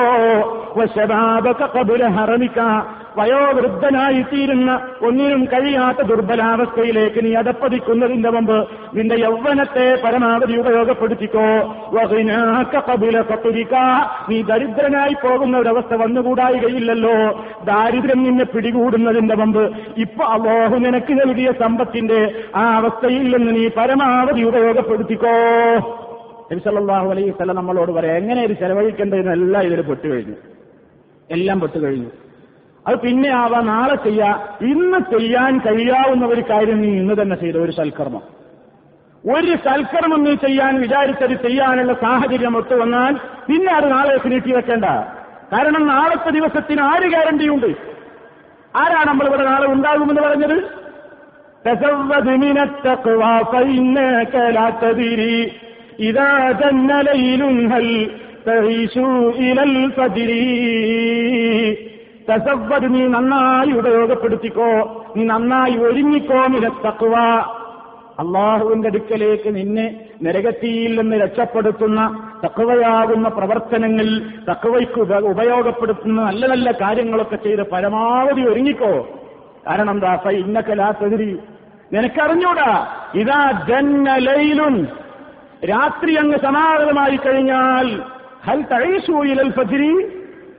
കബുല 1.78 2.08
ഹറമിക്ക. 2.08 2.60
വയോവൃദ്ധനായി 3.18 4.22
തീരുന്ന 4.22 4.82
ഒന്നിനും 5.02 5.46
കഴിയാത്ത 5.46 6.02
ദുർബലാവസ്ഥയിലേക്ക് 6.08 7.26
നീ 7.26 7.34
അതപ്പതിക്കുന്നതിന്റെ 7.34 8.30
മുമ്പ് 8.30 8.68
നിന്റെ 8.94 9.16
യൗവനത്തെ 9.16 10.02
പരമാവധി 10.04 10.54
ഉപയോഗപ്പെടുത്തിക്കോ. 10.58 11.48
നീ 14.30 14.42
ദരിദ്രനായി 14.42 15.14
പോകുന്ന 15.14 15.58
ഒരവസ്ഥ 15.58 15.94
വന്നുകൂടായികയില്ലല്ലോ. 15.94 17.46
ദാരിദ്ര്യം 17.66 18.24
നിന്നെ 18.24 18.46
പിടികൂടുന്നതിന്റെ 18.46 19.36
മുമ്പ് 19.36 19.78
ഇപ്പൊ 19.98 20.26
അള്ളാഹു 20.26 20.76
നിനക്ക് 20.76 21.14
നൽകിയ 21.14 21.52
സമ്പത്തിന്റെ 21.52 22.44
ആ 22.56 22.76
അവസ്ഥയിൽ 22.76 23.38
നിന്ന് 23.38 23.56
നീ 23.56 23.68
പരമാവധി 23.68 24.42
ഉപയോഗപ്പെടുത്തിക്കോ. 24.42 25.36
നബിസല്ലാഹു 26.52 27.10
അലൈഹി 27.10 27.30
സ്വലം 27.30 27.56
നമ്മളോട് 27.56 27.92
പറയാം 27.92 28.18
എങ്ങനെ 28.18 28.44
ഇത് 28.44 28.58
ചെലവഴിക്കേണ്ടതെന്നെല്ലാം 28.58 29.64
ഇതിൽ 29.64 29.82
പൊട്ടുകഴിഞ്ഞു. 29.82 30.36
എല്ലാം 31.32 31.60
പെട്ടുകഴിഞ്ഞു. 31.60 32.10
അത് 32.88 32.96
പിന്നെ 32.96 33.30
ആവാം 33.30 33.66
നാളെ 33.66 33.96
ചെയ്യാ. 33.96 34.48
ഇന്ന് 34.62 35.20
ചെയ്യാൻ 35.20 35.58
കഴിയാവുന്ന 35.58 36.26
ഒരു 36.26 36.42
കാര്യം 36.42 36.82
നീ 36.82 36.88
ഇന്ന് 36.88 37.22
തന്നെ 37.22 37.36
ചെയ്ത 37.36 37.56
ഒരു 37.56 37.72
സൽക്കർമ്മം. 37.72 38.22
ഒരു 39.36 39.56
സൽക്കർമ്മം 39.56 40.24
നീ 40.24 40.36
ചെയ്യാൻ 40.36 40.82
വിചാരിച്ചത് 40.82 41.42
ചെയ്യാനുള്ള 41.42 41.94
സാഹചര്യം 41.94 42.58
ഒത്തുവന്നാൽ 42.58 43.14
പിന്നെ 43.48 43.74
അത് 43.74 43.92
നാളേക്ക് 43.92 44.32
നീട്ടി 44.32 44.52
വെക്കേണ്ട. 44.52 44.86
കാരണം 45.54 45.88
നാളത്തെ 45.88 46.30
ദിവസത്തിന് 46.30 46.82
ആര് 46.82 47.10
ഗ്യാരണ്ടിയുണ്ട് 47.10 47.90
ആരാ 48.76 49.04
നമ്മൾ 49.04 49.28
ഇവിടെ 49.28 49.44
നാളെ 49.44 49.68
ഉണ്ടാകുമെന്ന് 49.68 50.22
പറഞ്ഞത്? 50.22 50.80
ഇതാ 56.00 56.52
ജന്നലയിലും 56.52 57.74
തസവ്വത് 62.30 62.94
നീ 62.94 63.08
നന്നായി 63.08 63.72
ഉപയോഗപ്പെടുത്തിക്കോ. 63.72 64.72
നീ 65.18 65.24
നന്നായി 65.24 65.76
ഒരുങ്ങിക്കോ 65.78 66.48
നിരത്തക്കുക 66.48 67.16
അള്ളാഹുവിന്റെ 68.22 68.88
അടുക്കലേക്ക് 68.88 69.56
നിന്നെ 69.56 69.86
നരകത്തിയിൽ 70.24 71.02
നിന്ന് 71.02 71.18
രക്ഷപ്പെടുത്തുന്ന 71.18 72.00
തക്കവയാകുന്ന 72.46 73.28
പ്രവർത്തനങ്ങൾ 73.28 74.08
തക്കവയ്ക്ക് 74.50 75.00
ഉപയോഗപ്പെടുത്തുന്ന 75.34 76.22
നല്ല 76.22 76.48
നല്ല 76.48 76.72
കാര്യങ്ങളൊക്കെ 76.72 77.36
ചെയ്ത് 77.36 77.62
പരമാവധി 77.62 78.42
ഒരുങ്ങിക്കോ. 78.42 78.94
കാരണം 79.68 79.92
എന്താ 79.92 80.32
ഇന്നക്കലാത്തതിരി 80.32 81.40
നിനക്കറിഞ്ഞൂടാ 81.94 82.72
ഇതാ 83.16 83.40
ജന്നലയിലും 83.70 84.88
രാത്രി 85.70 86.16
അങ്ങ് 86.16 86.38
സമാഗതമായി 86.38 87.16
കഴിഞ്ഞാൽ 87.16 87.88
ഹൽ 88.48 88.62
തഴീസൂയിലൽ 88.62 89.52
ഫജിരി. 89.52 89.94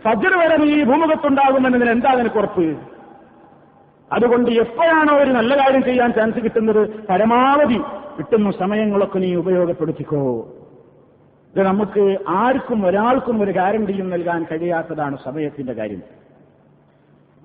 ഫജർ 0.04 0.38
വരെ 0.38 0.56
നീ 0.56 0.84
ഭൂമുഖത്തുണ്ടാകുമെന്നതിന് 0.84 1.90
എന്താ 1.90 2.14
നിനക്ക് 2.14 2.36
ഉറപ്പ്? 2.36 2.76
അതുകൊണ്ട് 4.12 4.50
എപ്പോഴാണോ 4.50 5.16
ഒരു 5.16 5.30
നല്ല 5.30 5.58
കാര്യം 5.58 5.82
ചെയ്യാൻ 5.84 6.12
ചാൻസ് 6.12 6.36
കിട്ടുന്നത് 6.36 7.06
പരമാവധി 7.06 7.80
കിട്ടുന്ന 8.18 8.50
സമയങ്ങളൊക്കെ 8.50 9.18
നീ 9.18 9.34
ഉപയോഗപ്പെടുത്തിക്കോ. 9.34 10.48
ഇത് 11.54 11.62
നമുക്ക് 11.62 12.18
ആർക്കും 12.28 12.86
ഒരാൾക്കും 12.86 13.42
ഒരു 13.42 13.50
ഗ്യാരണ്ടിയും 13.50 14.10
നൽകാൻ 14.10 14.46
കഴിയാത്തതാണ് 14.52 15.18
സമയത്തിന്റെ 15.24 15.72
കാര്യം. 15.72 16.02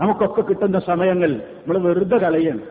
നമുക്കൊക്കെ 0.02 0.42
കിട്ടുന്ന 0.42 0.80
സമയങ്ങൾ 0.80 1.32
നമ്മൾ 1.32 1.78
വെറുതെ 1.78 2.18
കളയണം. 2.18 2.62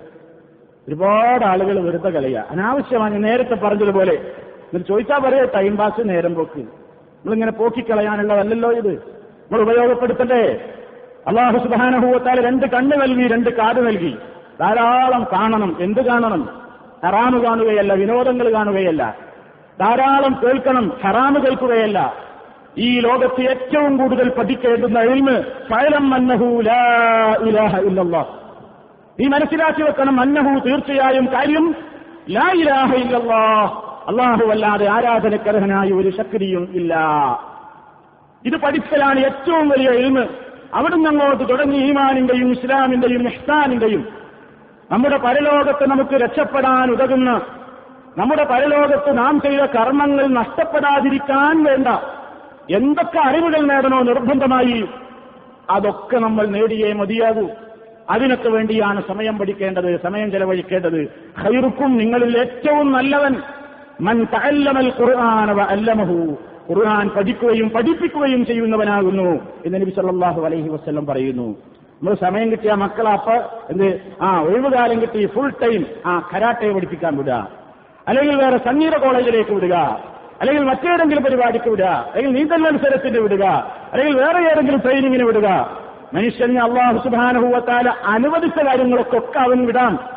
ഒരുപാട് 0.88 1.44
ആളുകൾ 1.44 1.80
വെറുതെ 1.80 2.10
കളയുക 2.10 2.46
അനാവശ്യമാണ് 2.50 3.24
നേരത്തെ 3.24 3.54
പറഞ്ഞതുപോലെ 3.54 4.12
നിങ്ങൾ 4.12 4.82
ചോദിച്ചാൽ 4.88 5.18
പറയാ 5.18 5.44
ടൈം 5.44 5.76
പാസ് 5.76 6.08
നേരം 6.08 6.34
പോക്ക്. 6.34 6.60
നമ്മളിങ്ങനെ 6.60 7.52
പോക്കിക്കളയാനുള്ളതല്ലല്ലോ 7.52 8.72
ഇത്. 8.72 9.13
നമ്മൾ 9.52 9.62
ഉപയോഗപ്പെടുത്തണ്ടേ? 9.62 10.70
അള്ളാഹു 11.28 11.58
സുബാനഹൂവത്താൽ 11.58 12.44
രണ്ട് 12.44 12.66
കണ്ണ് 12.66 13.00
നൽകി 13.02 13.28
രണ്ട് 13.28 13.50
കാത് 13.50 13.86
നൽകി. 13.86 14.16
ധാരാളം 14.60 15.26
കാണണം. 15.32 15.76
എന്ത് 15.80 16.00
കാണണം? 16.00 16.48
ഹറാമ് 17.06 17.44
കാണുകയല്ല 17.44 17.92
വിനോദങ്ങൾ 17.92 18.52
കാണുകയല്ല. 18.52 19.16
ധാരാളം 19.80 20.40
കേൾക്കണം 20.44 20.92
ഹറാമ് 21.04 21.36
കേൾക്കുകയല്ല. 21.36 22.14
ഈ 22.78 23.00
ലോകത്ത് 23.00 23.40
ഏറ്റവും 23.40 23.96
കൂടുതൽ 23.96 24.28
പഠിക്കേണ്ടുന്ന 24.28 25.00
എൽമ് 25.00 25.42
ഫയലം 25.42 26.14
അന്നഹു 26.14 26.44
ഇലാഹ 27.42 27.80
ഇല്ലല്ലാഹ്. 27.80 28.26
നീ 29.20 29.26
മനസ്സിലാക്കി 29.26 29.82
വെക്കണം 29.82 30.20
അന്നഹു 30.20 30.58
തീർച്ചയായും 30.58 31.26
കാര്യം 31.26 31.74
ലാ 32.30 32.50
ഇലാഹ 32.54 32.94
ഇല്ലല്ലാഹ്. 32.94 33.84
അള്ളാഹു 34.08 34.50
അല്ലാതെ 34.50 34.86
ആരാധനക്കർഹനായ 34.86 35.90
ഒരു 35.90 36.10
ശക്തിയും 36.10 36.68
ഇല്ല. 36.74 36.94
ഇത് 38.44 38.56
പഠിക്കലാണ് 38.56 39.20
ഏറ്റവും 39.20 39.68
വലിയ 39.68 39.90
എൽമ് 39.90 40.24
അവിടുന്ന് 40.74 41.08
അങ്ങോട്ട് 41.08 41.48
തുടങ്ങി 41.48 41.76
ഈമാനിന്റെയും 41.76 42.50
ഇസ്ലാമിന്റെയും 42.52 43.28
ഇഹ്സാനിന്റെയും. 43.28 44.08
നമ്മുടെ 44.90 45.16
പരലോകത്ത് 45.16 45.90
നമുക്ക് 45.90 46.14
രക്ഷപ്പെടാൻ 46.14 46.90
ഉതകുന്ന 46.90 47.40
നമ്മുടെ 48.18 48.44
പരലോകത്ത് 48.44 49.18
നാം 49.18 49.40
ചെയ്ത 49.40 49.60
കർമ്മങ്ങൾ 49.60 50.26
നഷ്ടപ്പെടാതിരിക്കാൻ 50.26 51.64
വേണ്ട 51.64 51.88
എന്തൊക്കെ 52.70 53.18
അറിവുകൾ 53.18 53.60
നേടണോ 53.60 54.02
നിർബന്ധമായി 54.02 54.88
അതൊക്കെ 55.70 56.16
നമ്മൾ 56.16 56.46
നേടിയേ 56.46 56.92
മതിയാകൂ. 56.92 57.48
അതിനൊക്കെ 58.10 58.48
വേണ്ടിയാണ് 58.48 59.02
സമയം 59.08 59.38
പഠിക്കേണ്ടത് 59.38 60.00
സമയം 60.02 60.30
ചെലവഴിക്കേണ്ടത്. 60.30 61.08
ഖൈറുക്കും 61.42 61.96
നിങ്ങളിൽ 61.96 62.38
ഏറ്റവും 62.38 62.92
നല്ലവൻ. 62.92 63.34
മൻ 64.00 64.24
തഅല്ലമൽ 64.24 64.92
ഖുർആന 65.00 65.52
വ 65.52 65.60
അല്ലമഹു. 65.60 66.38
ഖുർആൻ 66.70 67.08
പഠിക്കുകയും 67.08 67.70
പഠിപ്പിക്കുകയും 67.70 68.46
ചെയ്യുന്നവനാകുന്നു 68.46 69.38
എന്ന് 69.66 69.80
നബി 69.80 69.90
സല്ലല്ലാഹു 69.90 70.42
അലൈഹി 70.42 70.68
വസല്ലം 70.68 71.06
പറയുന്നു. 71.06 71.48
നമ്മൾ 71.48 72.14
സമയം 72.14 72.50
കിട്ടിയ 72.50 72.74
മക്കളെ 72.74 73.10
അപ്പ 73.10 73.30
എന്ത്? 73.70 74.00
ആ 74.22 74.40
ഒഴിവുകാലം 74.40 75.00
കിട്ടി 75.00 75.26
ഫുൾ 75.26 75.50
ടൈം 75.50 75.86
ആ 76.06 76.30
കരാട്ടെ 76.34 76.72
പഠിപ്പിക്കാൻ 76.72 77.16
വിടുക. 77.16 77.48
അല്ലെങ്കിൽ 78.08 78.44
വേറെ 78.44 78.56
സംഗീത 78.56 78.96
കോളേജിലേക്ക് 78.96 79.50
വിടുക. 79.50 79.74
അല്ലെങ്കിൽ 80.40 80.64
മറ്റേതെങ്കിലും 80.64 81.22
പരിപാടിക്ക് 81.22 81.70
വിടുക. 81.70 81.84
അല്ലെങ്കിൽ 81.84 82.38
നീന്തൽ 82.38 82.56
മത്സരത്തിന് 82.56 83.18
വിടുക. 83.18 83.44
അല്ലെങ്കിൽ 83.92 84.24
വേറെ 84.24 84.38
ഏതെങ്കിലും 84.38 84.80
ട്രെയിനിങ്ങിന് 84.80 85.24
വിടുക. 85.24 85.78
മനുഷ്യന് 86.14 86.58
അള്ളാഹു 86.58 86.98
സുബാനുഭവത്താല 87.04 87.88
അനുവദിച്ച 87.88 88.62
കാര്യങ്ങളൊക്കെ 88.66 89.18
ഒക്കെ 89.18 89.38
അവൻ 89.38 89.66
വിടാം. 89.66 90.13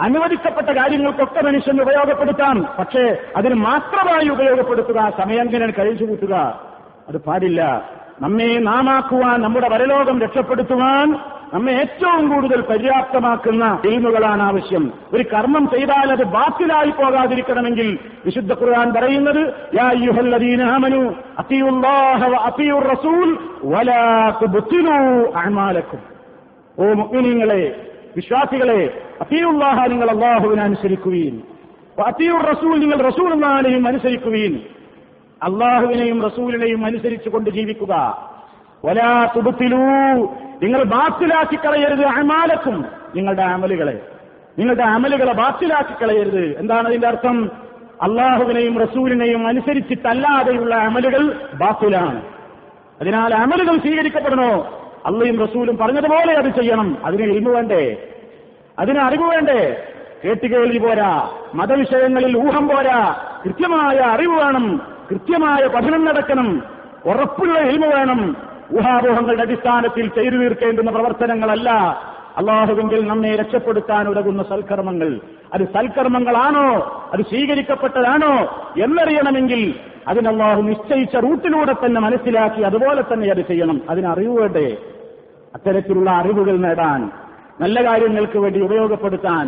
അനുവദിക്കപ്പെട്ട 0.00 0.70
കാര്യങ്ങൾക്കൊക്കെ 0.70 1.40
മനുഷ്യന് 1.40 1.82
ഉപയോഗപ്പെടുത്താം. 1.82 2.68
പക്ഷേ 2.78 3.16
അതിന് 3.36 3.54
മാത്രമായി 3.54 4.28
ഉപയോഗപ്പെടുത്തുക 4.28 5.12
സമയങ്ങനെ 5.18 5.72
കഴിച്ചു 5.78 6.04
കൂട്ടുക 6.04 6.34
അത് 7.08 7.18
പാടില്ല. 7.18 7.90
നമ്മെ 8.20 8.58
നാമാക്കുവാൻ 8.58 9.40
നമ്മുടെ 9.40 9.68
വരലോകം 9.68 10.20
രക്ഷപ്പെടുത്തുവാൻ 10.20 11.14
നമ്മെ 11.54 11.72
ഏറ്റവും 11.72 12.34
കൂടുതൽ 12.34 12.60
പര്യാപ്തമാക്കുന്ന 12.60 13.80
ടീമുകളാണ് 13.84 14.42
ആവശ്യം. 14.42 14.92
ഒരു 15.12 15.22
കർമ്മം 15.22 15.70
ചെയ്താൽ 15.70 16.12
അത് 16.12 16.24
ബാത്തിലായി 16.24 16.90
പോകാതിരിക്കണമെങ്കിൽ 16.90 17.98
വിശുദ്ധ 18.24 18.52
ഖുർആൻ 18.52 18.92
പറയുന്നത് 18.92 19.42
ഓ 26.78 26.84
മുഅ്മിനീങ്ങളെ 26.84 27.90
വിശ്വാസികളെ 28.16 29.02
അത്തിയുള്ളാഹ 29.20 29.86
നിങ്ങൾ 29.86 30.10
അള്ളാഹുവിനെ 30.10 30.62
അനുസരിക്കുകയും 30.62 31.54
അത്തിയുർ 32.06 32.44
റസൂൽ 32.44 32.80
നിങ്ങൾ 32.80 32.96
റസൂൽ 32.96 33.32
എന്നാലെയും 33.32 33.88
അനുസരിക്കുകയും 33.88 34.60
അള്ളാഹുവിനെയും 35.42 36.22
റസൂലിനെയും 36.22 36.86
അനുസരിച്ചുകൊണ്ട് 36.86 37.50
ജീവിക്കുക. 37.50 37.94
ഒലാ 38.84 39.28
തുടുത്തിലൂ 39.36 39.78
നിങ്ങൾ 40.62 40.82
ബാത്തിലാക്കി 40.82 41.56
കളയരുത് 41.56 42.04
അമാലക്കും 42.04 42.84
നിങ്ങളുടെ 43.16 43.42
അമലുകളെ. 43.42 44.00
നിങ്ങളുടെ 44.58 44.82
അമലുകളെ 44.82 45.32
ബാത്തിലാക്കി 45.32 46.02
കളയരുത്. 46.02 46.58
എന്താണ് 46.58 46.88
അതിന്റെ 46.88 47.08
അർത്ഥം? 47.08 47.50
അള്ളാഹുവിനെയും 48.02 48.78
റസൂലിനെയും 48.78 49.46
അനുസരിച്ചിട്ടല്ലാതെയുള്ള 49.46 50.74
അമലുകൾ 50.74 51.48
ബാത്തിലാണ്. 51.54 52.22
അതിനാൽ 53.00 53.34
അമലുകൾ 53.34 53.78
സ്വീകരിക്കപ്പെടണോ? 53.78 54.80
അള്ളയും 55.06 55.46
റസൂലും 55.46 55.76
പറഞ്ഞതുപോലെ 55.76 56.34
അത് 56.34 56.44
ചെയ്യണം. 56.44 56.96
അതിന് 57.04 57.22
ഇൽമു 57.22 57.50
വേണ്ടേ? 57.50 57.96
അതിന് 58.78 58.98
അറിവ് 58.98 59.22
വേണ്ടേ? 59.22 59.82
കേട്ടുകേൾവി 60.24 60.78
പോരാ. 60.78 61.30
മതവിഷയങ്ങളിൽ 61.54 62.38
ഊഹം 62.38 62.68
പോരാ. 62.68 63.16
കൃത്യമായ 63.44 63.96
അറിവ് 63.96 64.44
വേണം. 64.44 64.80
കൃത്യമായ 65.10 65.66
പഠനം 65.66 66.04
നടക്കണം. 66.04 66.62
ഉറപ്പുള്ള 67.06 67.58
ഇൽമ 67.58 67.86
വേണം. 67.86 68.36
ഊഹാപോഹങ്ങളുടെ 68.74 69.42
അടിസ്ഥാനത്തിൽ 69.42 70.06
ചെയ്തു 70.08 70.36
തീർക്കേണ്ടുന്ന 70.36 70.90
പ്രവർത്തനങ്ങളല്ല 70.90 71.70
അള്ളാഹുവിങ്കിൽ 72.36 73.06
നമ്മെ 73.06 73.36
രക്ഷപ്പെടുത്താൻ 73.36 74.08
ഉതകുന്ന 74.08 74.42
സൽക്കർമ്മങ്ങൾ. 74.42 75.20
അത് 75.54 75.60
സൽക്കർമ്മങ്ങളാണോ? 75.60 76.74
അത് 77.12 77.20
സ്വീകരിക്കപ്പെട്ടതാണോ? 77.20 78.64
എന്നറിയണമെങ്കിൽ 78.82 79.74
അതിന് 80.08 80.28
നിശ്ചയിച്ച 80.68 81.16
റൂട്ടിലൂടെ 81.16 81.72
തന്നെ 81.72 82.00
മനസ്സിലാക്കി 82.00 82.62
അതുപോലെ 82.62 83.02
തന്നെ 83.02 83.30
അത് 83.30 83.40
ചെയ്യണം. 83.40 83.80
അതിനറിവ് 83.90 84.40
വേണ്ടേ? 84.40 84.76
അത്തരത്തിലുള്ള 85.54 86.10
അറിവുകൾ 86.10 86.56
നേടാൻ 86.56 87.00
നല്ല 87.60 87.84
കാര്യങ്ങൾക്ക് 87.84 88.38
വേണ്ടി 88.38 88.60
ഉപയോഗപ്പെടുത്താൻ 88.60 89.46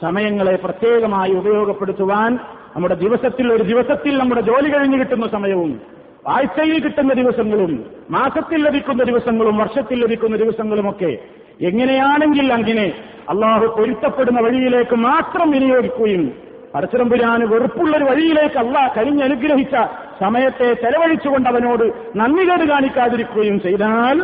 സമയങ്ങളെ 0.00 0.54
പ്രത്യേകമായി 0.56 1.32
ഉപയോഗപ്പെടുത്തുവാൻ 1.32 2.32
നമ്മുടെ 2.74 2.94
ദിവസത്തിൽ 2.94 3.52
ഒരു 3.52 3.62
ദിവസത്തിൽ 3.62 4.18
നമ്മുടെ 4.18 4.40
ജോലി 4.40 4.68
കഴിഞ്ഞ് 4.68 4.98
കിട്ടുന്ന 4.98 5.26
സമയവും 5.26 5.80
ആഴ്ചയിൽ 6.28 6.78
കിട്ടുന്ന 6.78 7.12
ദിവസങ്ങളും 7.14 7.72
മാസത്തിൽ 8.10 8.64
ലഭിക്കുന്ന 8.64 9.02
ദിവസങ്ങളും 9.04 9.56
വർഷത്തിൽ 9.58 9.98
ലഭിക്കുന്ന 10.02 10.36
ദിവസങ്ങളുമൊക്കെ 10.36 11.12
എങ്ങനെയാണെങ്കിൽ 11.60 12.52
അങ്ങനെ 12.52 12.86
അള്ളാഹു 13.28 13.66
പൊരുത്തപ്പെടുന്ന 13.76 14.40
വഴിയിലേക്ക് 14.40 14.96
മാത്രം 14.96 15.50
വിനിയോഗിക്കുകയും 15.50 16.22
പരശുരമ്പുരാന് 16.74 17.44
വെറുപ്പുള്ളൊരു 17.44 18.04
വഴിയിലേക്ക് 18.04 18.58
അള്ളാഹ് 18.58 18.90
കരിഞ്ഞനുഗ്രഹിച്ച 18.96 19.76
സമയത്തെ 20.20 20.68
ചെലവഴിച്ചുകൊണ്ട് 20.74 21.48
അവനോട് 21.48 21.84
നന്ദികേട് 22.16 22.64
കാണിക്കാതിരിക്കുകയും 22.68 23.60
ചെയ്താൽ 23.60 24.18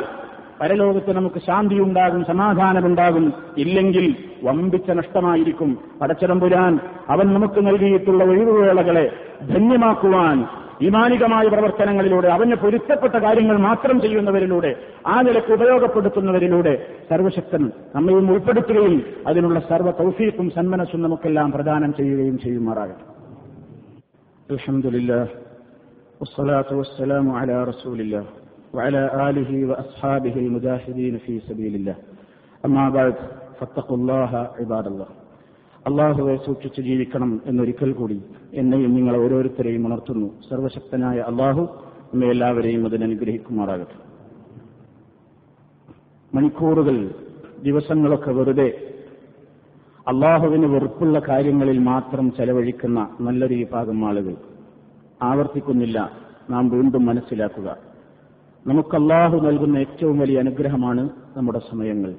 പരലോകത്ത് 0.60 1.12
നമുക്ക് 1.14 1.40
ശാന്തിയുണ്ടാകും 1.40 2.22
സമാധാനമുണ്ടാകും 2.26 3.26
ഇല്ലെങ്കിൽ 3.58 4.06
വമ്പിച്ച 4.44 4.90
നഷ്ടമായിരിക്കും 4.92 5.70
പടച്ചതമ്പുരാൻ 6.02 6.74
അവൻ 7.10 7.28
നമുക്ക് 7.34 7.62
നൽകിയിട്ടുള്ള 7.68 8.24
ഒഴിവുവേളകളെ 8.24 9.06
ധന്യമാക്കുവാൻ 9.50 10.40
ഈമാനികമായ 10.88 11.46
പ്രവർത്തനങ്ങളിലൂടെ 11.48 12.28
അവന് 12.28 12.56
പൊരുത്തപ്പെട്ട 12.56 13.16
കാര്യങ്ങൾ 13.16 13.58
മാത്രം 13.60 13.98
ചെയ്യുന്നവരിലൂടെ 14.02 14.72
ആ 15.08 15.16
നിലക്ക് 15.22 15.52
ഉപയോഗപ്പെടുത്തുന്നവരിലൂടെ 15.54 16.74
സർവശക്തൻ 17.10 17.64
നമ്മയും 17.96 18.28
ഉൾപ്പെടുത്തുകയും 18.32 18.96
അതിനുള്ള 19.28 19.60
സർവ്വ 19.70 19.92
തൗഫീഖും 20.00 20.50
സന്മനസ്സും 20.50 21.02
നമുക്കെല്ലാം 21.02 21.52
പ്രദാനം 21.52 21.94
ചെയ്യുകയും 21.94 22.38
ചെയ്യുമാറാകട്ടെ 22.38 23.06
അൽഹംദുലില്ലാഹ് 24.50 25.30
والصلاة 26.22 26.70
والسلام 26.72 27.26
على 27.32 27.56
رسول 27.64 27.98
الله 28.02 28.26
وعلى 28.74 29.02
آله 29.30 29.52
وأصحابه 29.66 30.36
المجاهدين 30.38 31.14
في 31.20 31.34
سبيل 31.42 31.74
الله 31.76 31.98
أما 32.64 32.86
بعد 32.90 33.16
فاتقوا 33.58 33.98
الله 34.00 34.32
عباد 34.60 34.88
الله 34.88 35.10
അള്ളാഹുവെ 35.86 36.34
സൂക്ഷിച്ച് 36.46 36.82
ജീവിക്കണം 36.82 37.30
എന്നൊരിക്കൽ 37.50 37.92
കൂടി 37.94 38.18
എന്നെയും 38.54 38.92
നിങ്ങൾ 38.98 39.16
ഓരോരുത്തരെയും 39.22 39.84
ഉണർത്തുന്നു 39.88 40.28
സർവശക്തനായ 40.48 41.20
അള്ളാഹു 41.30 41.62
നമ്മെ 42.10 42.28
എല്ലാവരെയും 42.28 42.82
അതിനനുഗ്രഹിക്കുമാറാകട്ടെ 42.88 43.98
മണിക്കൂറുകൾ 46.32 46.98
ദിവസങ്ങളൊക്കെ 47.64 48.32
വെറുതെ 48.32 48.70
അള്ളാഹുവിന് 50.08 50.68
വെറുപ്പുള്ള 50.74 51.18
കാര്യങ്ങളിൽ 51.28 51.80
മാത്രം 51.90 52.28
ചെലവഴിക്കുന്ന 52.38 53.00
നല്ലൊരു 53.20 53.56
വിഭാഗം 53.56 54.00
ആളുകൾ 54.10 54.36
ആവർത്തിക്കുന്നില്ല 55.22 55.98
നാം 56.50 56.66
വീണ്ടും 56.70 57.04
മനസ്സിലാക്കുക 57.06 57.70
നമുക്ക് 58.67 58.95
അള്ളാഹു 58.97 59.37
നൽകുന്ന 59.37 59.77
ഏറ്റവും 59.77 60.19
വലിയ 60.19 60.39
അനുഗ്രഹമാണ് 60.39 61.11
നമ്മുടെ 61.37 61.61
സമയങ്ങൾ. 61.71 62.15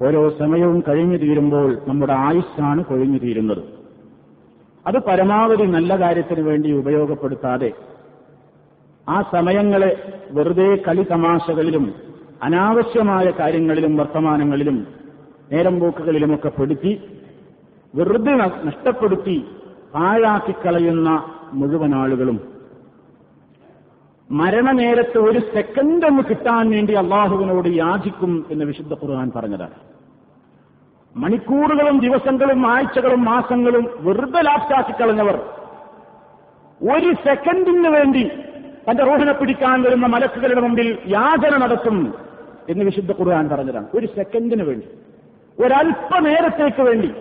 ഓരോ 0.00 0.30
സമയവും 0.38 0.82
കഴിഞ്ഞു 0.88 1.16
തീരുമ്പോൾ 1.16 1.78
നമ്മുടെ 1.88 2.12
ആയുസ്സാണ് 2.12 2.84
കൊഴിഞ്ഞു 2.84 3.18
തീരുന്നത്. 3.18 3.62
അത് 4.86 4.98
പരമാവധി 4.98 5.62
നല്ല 5.62 6.00
കാര്യത്തിന് 6.00 6.40
വേണ്ടി 6.40 6.72
ഉപയോഗപ്പെടുത്താതെ 6.72 7.70
ആ 9.08 9.22
സമയങ്ങളെ 9.32 9.90
വെറുതെ 10.30 10.68
കളി 10.88 11.02
തമാശകളിലും 11.02 11.94
അനാവശ്യമായ 12.42 13.26
കാര്യങ്ങളിലും 13.40 13.96
വർത്തമാനങ്ങളിലും 13.96 14.86
നേരം 15.52 15.80
പോക്കുകളിലുമൊക്കെ 15.80 16.48
പെടുത്തി 16.48 16.92
വെറുതെ 17.94 18.34
നഷ്ടപ്പെടുത്തി 18.68 19.36
പാഴാക്കിക്കളയുന്ന 19.94 21.10
മുഴുവൻ 21.52 21.94
ആളുകളും 21.94 22.38
മരണനേരത്ത് 24.30 25.18
ഒരു 25.18 25.38
സെക്കൻഡ് 25.38 26.06
ഒന്ന് 26.06 26.22
കിട്ടാൻ 26.22 26.70
വേണ്ടി 26.70 26.92
അള്ളാഹുവിനോട് 26.92 27.68
യാചിക്കും 27.68 28.46
എന്ന് 28.50 28.64
വിശുദ്ധ 28.64 28.92
ഖുർആൻ 28.92 29.32
പറഞ്ഞതാണ്. 29.36 29.70
മണിക്കൂറുകളും 31.16 32.00
ദിവസങ്ങളും 32.00 32.66
ആഴ്ചകളും 32.66 33.24
മാസങ്ങളും 33.24 33.90
വെറുതെ 33.96 34.42
ലാപ്റ്റാക്കി 34.42 34.92
കളഞ്ഞവർ 34.92 35.36
ഒരു 36.92 37.12
സെക്കൻഡിന് 37.12 37.88
വേണ്ടി 37.88 38.30
തന്റെ 38.90 39.04
റോഹിനെ 39.04 39.32
പിടിക്കാൻ 39.32 39.82
വരുന്ന 39.82 40.06
മലക്കുകളുടെ 40.06 40.60
മുമ്പിൽ 40.60 40.98
യാചന 41.08 41.56
നടത്തും 41.56 42.14
എന്ന് 42.68 42.84
വിശുദ്ധ 42.84 43.12
ഖുർആൻ 43.12 43.48
പറഞ്ഞതാണ്. 43.48 43.86
ഒരു 43.94 44.06
സെക്കൻഡിന് 44.06 44.62
വേണ്ടി. 44.62 44.86
ഒരല്പനേരത്തേക്ക് 45.64 46.82
വേണ്ടി. 46.82 47.14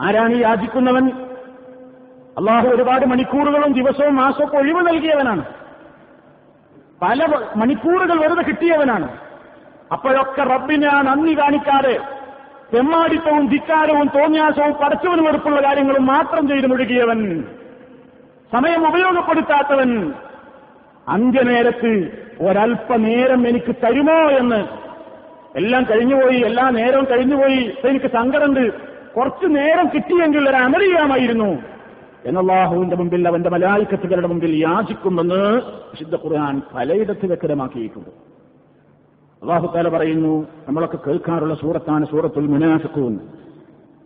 ആരാണ് 0.00 0.34
യാചിക്കുന്നവൻ? 0.34 1.31
അള്ളാഹു 2.38 2.68
ഒരുപാട് 2.68 3.06
മണിക്കൂറുകളും 3.06 3.72
ദിവസവും 3.72 4.16
മാസവും 4.16 4.56
ഒഴിവ് 4.56 4.88
നൽകിയവനാണ്. 4.88 5.44
പല 7.02 7.26
മണിക്കൂറുകൾ 7.56 8.20
വെറുതെ 8.20 8.42
കിട്ടിയവനാണ്. 8.42 9.18
അപ്പോഴൊക്കെ 9.92 10.42
റബ്ബിനെ 10.42 10.90
നന്ദി 11.02 11.38
കാണിക്കാതെ 11.38 12.00
തെമ്മാടിത്തവും 12.74 13.46
ധിക്കാരവും 13.46 14.06
തോന്നിയാസവും 14.06 14.72
പടച്ചവനും 14.72 15.24
വെറുപ്പുള്ള 15.24 15.60
കാര്യങ്ങളും 15.64 16.06
മാത്രം 16.06 16.48
ചെയ്തു 16.48 16.66
മുഴുകിയവൻ 16.66 17.44
സമയം 18.52 18.88
ഉപയോഗപ്പെടുത്താത്തവൻ 18.88 20.12
അന്ത്യനേരത്ത് 21.08 21.92
ഒരല്പനേരം 22.40 23.48
എനിക്ക് 23.48 23.76
തരുമോ 23.84 24.30
എന്ന് 24.30 24.60
എല്ലാം 25.58 25.86
കഴിഞ്ഞുപോയി 25.90 26.40
എല്ലാ 26.40 26.70
നേരവും 26.70 27.04
കഴിഞ്ഞുപോയി 27.04 27.76
എനിക്ക് 27.84 28.06
സങ്കടമുണ്ട്. 28.06 28.72
കുറച്ചു 29.12 29.46
നേരം 29.46 29.88
കിട്ടിയെങ്കിൽ 29.88 30.48
ഒരു 30.48 30.56
അമലിയാമായിരുന്നു. 30.56 31.71
എന്നല്ലാഹുവിന്റെ 32.24 32.96
മുമ്പിൽ 32.96 33.28
അവന്റെ 33.28 33.50
മലായിക്കത്തുകളുടെ 33.50 34.26
മുമ്പിൽ 34.26 34.56
യാചിക്കുമെന്ന് 34.56 35.40
വിശുദ്ധ 35.92 36.16
ഖുർആൻ 36.16 36.62
പലയിടത്ത് 36.74 37.26
വ്യക്തമാക്കിയിട്ടുണ്ട്. 37.26 38.10
അള്ളാഹു 39.42 39.66
താല 39.66 39.88
പറയുന്നു 39.88 40.34
നമ്മളൊക്കെ 40.68 40.98
കേൾക്കാറുള്ള 41.06 41.54
സൂറത്താണ് 41.54 42.06
സൂറത്തുൽ 42.06 42.46
മുനാഫിക്കൂൻ 42.46 43.14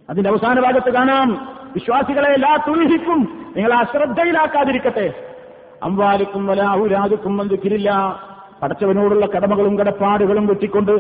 അതിന്റെ 0.08 0.30
അവസാന 0.30 0.60
ഭാഗത്ത് 0.60 0.90
കാണാം 0.90 1.28
വിശ്വാസികളെ 1.74 2.28
എല്ലാ 2.28 2.56
തുൽഹിക്കും 2.68 3.20
നിങ്ങൾ 3.56 3.72
അശ്രദ്ധയിലാക്കാതിരിക്കട്ടെ 3.74 5.06
അംവാലിക്കും 5.82 6.46
വലാഹുരാജുക്കും 6.46 7.36
വന്ദിക്കില്ല 7.38 7.90
പടച്ചവനോടുള്ള 8.62 9.26
കടമകളും 9.26 9.78
കടപ്പാടുകളും 9.78 10.46
വെട്ടിക്കൊണ്ട് 10.46 10.94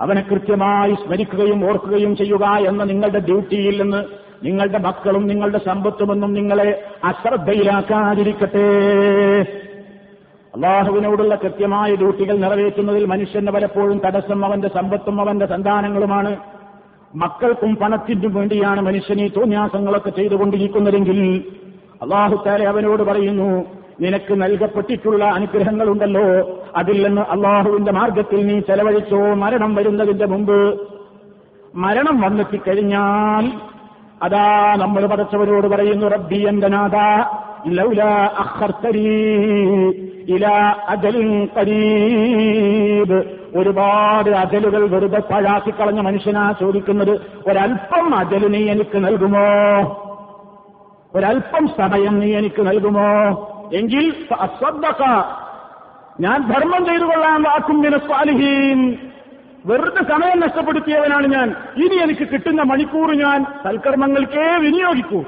അവനെ 0.00 0.20
കൃത്യമായി 0.20 0.94
സ്മരിക്കുകയും 0.94 1.68
ഓർക്കുകയും 1.68 2.16
ചെയ്യുക 2.16 2.44
എന്ന 2.68 2.84
നിങ്ങളുടെ 2.84 3.18
ഡ്യൂട്ടിയിൽ 3.18 3.82
നിന്ന് 3.82 4.00
നിങ്ങളുടെ 4.42 4.78
മക്കളും 4.78 5.26
നിങ്ങളുടെ 5.26 5.60
സമ്പത്തുമെന്നും 5.66 6.32
നിങ്ങളെ 6.32 6.82
അശ്രദ്ധയിലാക്കാതിരിക്കട്ടെ. 7.04 8.62
അള്ളാഹുവിനോടുള്ള 10.54 11.34
കൃത്യമായ 11.34 11.94
ഡ്യൂട്ടികൾ 11.94 12.36
നിറവേറ്റുന്നതിൽ 12.36 13.04
മനുഷ്യന് 13.04 13.50
പലപ്പോഴും 13.50 13.98
തടസ്സം 13.98 14.44
അവന്റെ 14.44 14.68
സമ്പത്തും 14.68 15.20
അവന്റെ 15.20 15.46
സന്താനങ്ങളുമാണ്. 15.46 16.36
മക്കൾക്കും 17.14 17.76
പണത്തിനും 17.76 18.34
വേണ്ടിയാണ് 18.34 18.80
മനുഷ്യൻ 18.80 19.20
ഈ 19.20 19.28
തോന്യാസങ്ങളൊക്കെ 19.28 20.10
ചെയ്തുകൊണ്ടിരിക്കുന്നതെങ്കിൽ 20.10 21.44
അള്ളാഹുത്താരെ 22.02 22.64
അവനോട് 22.64 23.02
പറയുന്നു 23.02 23.64
നിനക്ക് 24.00 24.42
നൽകപ്പെട്ടിട്ടുള്ള 24.42 25.24
അനുഗ്രഹങ്ങളുണ്ടല്ലോ. 25.24 26.56
അതിൽ 26.76 27.06
നിന്ന് 27.06 27.22
അള്ളാഹുവിന്റെ 27.22 27.92
മാർഗത്തിൽ 27.92 28.46
നീ 28.46 28.60
ചെലവഴിച്ചോ 28.60 29.34
മരണം 29.34 29.74
വരുന്നതിന്റെ 29.74 30.26
മുമ്പ്. 30.26 30.80
മരണം 31.74 32.20
വന്നെത്തിക്കഴിഞ്ഞാൽ 32.20 33.71
അതാ 34.22 34.74
നമ്മൾ 34.78 35.06
പടച്ചവരോട് 35.06 35.66
പറയുന്നു 35.66 36.06
റബ്ബി 36.06 36.46
എന്റെ 36.48 36.68
നാഥ 36.68 36.96
ഒരുപാട് 43.56 44.30
അജലുകൾ 44.30 44.88
വെറുതെ 44.88 45.18
പഴാക്കിക്കളഞ്ഞ 45.18 46.00
മനുഷ്യനാ 46.00 46.54
ചോദിക്കുന്നത് 46.60 47.10
ഒരൽപ്പം 47.46 48.16
അജൽ 48.16 48.52
നീ 48.52 48.70
എനിക്ക് 48.70 49.04
നൽകുമോ? 49.04 49.46
ഒരൽപ്പം 51.14 51.68
സമയം 51.68 52.20
നീ 52.20 52.36
എനിക്ക് 52.36 52.62
നൽകുമോ? 52.66 53.08
എങ്കിൽ 53.72 54.26
ഞാൻ 56.20 56.48
ധർമ്മം 56.52 56.86
ചെയ്തു 56.86 57.04
കൊള്ളാൻ 57.04 57.42
വാക്കും 57.42 57.82
വെറുതെ 59.66 60.02
സമയം 60.02 60.40
നഷ്ടപ്പെടുത്തിയവനാണ് 60.40 61.26
ഞാൻ. 61.26 61.48
ഇനി 61.76 61.96
എനിക്ക് 62.02 62.24
കിട്ടുന്ന 62.28 62.62
മണിക്കൂർ 62.62 63.10
ഞാൻ 63.16 63.44
സൽക്കർമ്മങ്ങൾക്കേ 63.64 64.46
വിനിയോഗിക്കൂ. 64.56 65.20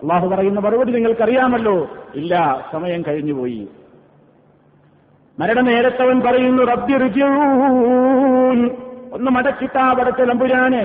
അള്ളാഹു 0.00 0.28
പറയുന്ന 0.28 0.60
മറുപടി 0.60 0.92
നിങ്ങൾക്കറിയാമല്ലോ. 0.92 1.76
ഇല്ല 2.14 2.64
സമയം 2.72 3.00
കഴിഞ്ഞുപോയി 3.08 3.68
മരണനേരത്തവൻ 5.38 6.20
പറയുന്നു 6.20 6.62
റബ്ബി 6.62 6.92
ഒന്ന് 9.12 9.30
മടക്കിട്ടാ 9.30 9.92
പടത്തെ 9.92 10.24
നമ്പുരാന്. 10.24 10.82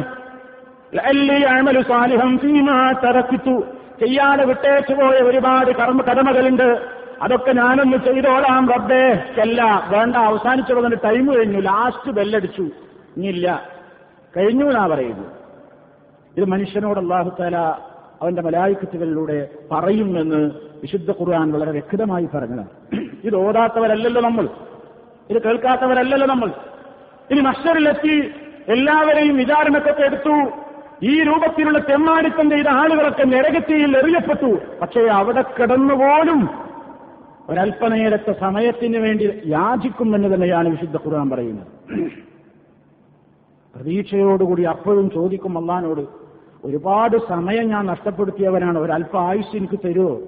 സാലിഹം 1.81 2.31
സീമാ 2.37 2.77
തറക്കിത്തു 3.03 3.55
ചെയ്യാതെ 3.99 4.43
വിട്ടേച്ചു 4.45 4.93
പോയ 4.93 5.17
ഒരുപാട് 5.29 5.71
കർമ്മ 5.71 6.01
കടമകളുണ്ട്. 6.01 6.69
അതൊക്കെ 7.21 7.51
ഞാനൊന്ന് 7.51 7.97
ചെയ്തോളാം 7.97 8.71
റബ്ബേ. 8.71 9.23
അല്ല 9.41 9.89
വേണ്ട 9.89 10.15
അവസാനിച്ചു 10.15 10.73
ടൈം 11.05 11.33
കഴിഞ്ഞു. 11.33 11.59
ലാസ്റ്റ് 11.59 12.11
ബെല്ലടിച്ചു 12.11 12.61
ഇനിയില്ല. 13.17 13.69
കഴിഞ്ഞു 14.37 14.65
എന്നാ 14.65 14.87
പറയുന്നു 14.87 15.29
ഇത് 16.37 16.45
മനുഷ്യനോട് 16.45 16.99
അള്ളാഹുത്താല 16.99 17.57
അവന്റെ 18.21 18.41
മലായിക്കത്തുകളിലൂടെ 18.41 19.47
പറയുമെന്ന് 19.71 20.51
വിശുദ്ധ 20.81 21.11
ഖുർആൻ 21.11 21.51
വളരെ 21.51 21.71
വ്യക്തമായി 21.71 22.25
പറഞ്ഞതാണ്. 22.25 22.67
ഇത് 23.23 23.35
ഓതാത്തവരല്ലല്ലോ 23.35 24.21
നമ്മൾ. 24.21 24.49
ഇത് 25.29 25.41
കേൾക്കാത്തവരല്ലല്ലോ 25.43 26.27
നമ്മൾ. 26.27 26.47
ഇനി 27.31 27.39
മഷറിലെത്തി 27.39 28.33
എല്ലാവരെയും 28.67 29.37
വിചാരണക്കൊക്കെ 29.37 30.01
എടുത്തു. 30.01 30.51
ഈ 31.03 31.23
രൂപത്തിലുള്ള 31.23 31.79
തെമ്മാടിത്തം 31.79 32.49
ചെയ്ത 32.49 32.67
ആളുകളൊക്കെ 32.67 33.23
നരകത്തിയിൽ 33.23 33.97
എറിയപ്പെട്ടു. 33.97 34.57
പക്ഷേ 34.81 35.01
അവിടെ 35.01 35.41
കിടന്നുപോലും 35.41 36.49
ഒരല്പനേരത്തെ 37.49 38.33
സമയത്തിന് 38.39 38.97
വേണ്ടി 38.97 39.23
യാചിക്കുമെന്ന് 39.45 40.29
തന്നെയാണ് 40.33 40.67
വിശുദ്ധ 40.69 40.97
ഖുർആൻ 40.97 41.29
പറയുന്നത്. 41.29 41.67
പ്രതീക്ഷയോടുകൂടി 43.75 44.63
അപ്പോഴും 44.63 45.09
ചോദിക്കും 45.09 45.57
അള്ളഹാനോട് 45.57 46.03
ഒരുപാട് 46.65 47.17
സമയം 47.29 47.69
ഞാൻ 47.69 47.85
നഷ്ടപ്പെടുത്തിയവനാണ് 47.85 48.77
ഒരല്പ 48.79 49.17
ആയുസ് 49.17 49.55
എനിക്ക് 49.55 49.79
തരുമോ 49.85 50.21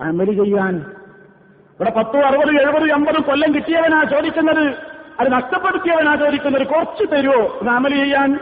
അമൽ 0.00 0.30
ചെയ്യാൻ. 0.42 0.74
ഇവിടെ 1.74 1.92
പത്തോ 1.98 2.18
അറുപത് 2.20 2.52
എഴുപത് 2.62 2.86
എൺപത് 2.92 3.20
കൊല്ലം 3.22 3.54
കിട്ടിയവനാ 3.54 4.00
ചോദിക്കുന്നത് 4.04 4.64
അത് 5.20 5.28
നഷ്ടപ്പെടുത്തിയവനാ 5.32 6.14
ചോദിക്കുന്നത് 6.16 6.66
കുറച്ച് 6.66 7.04
തരുമോ 7.12 7.70
അമൽ 7.76 7.94
ചെയ്യാൻ. 8.02 8.32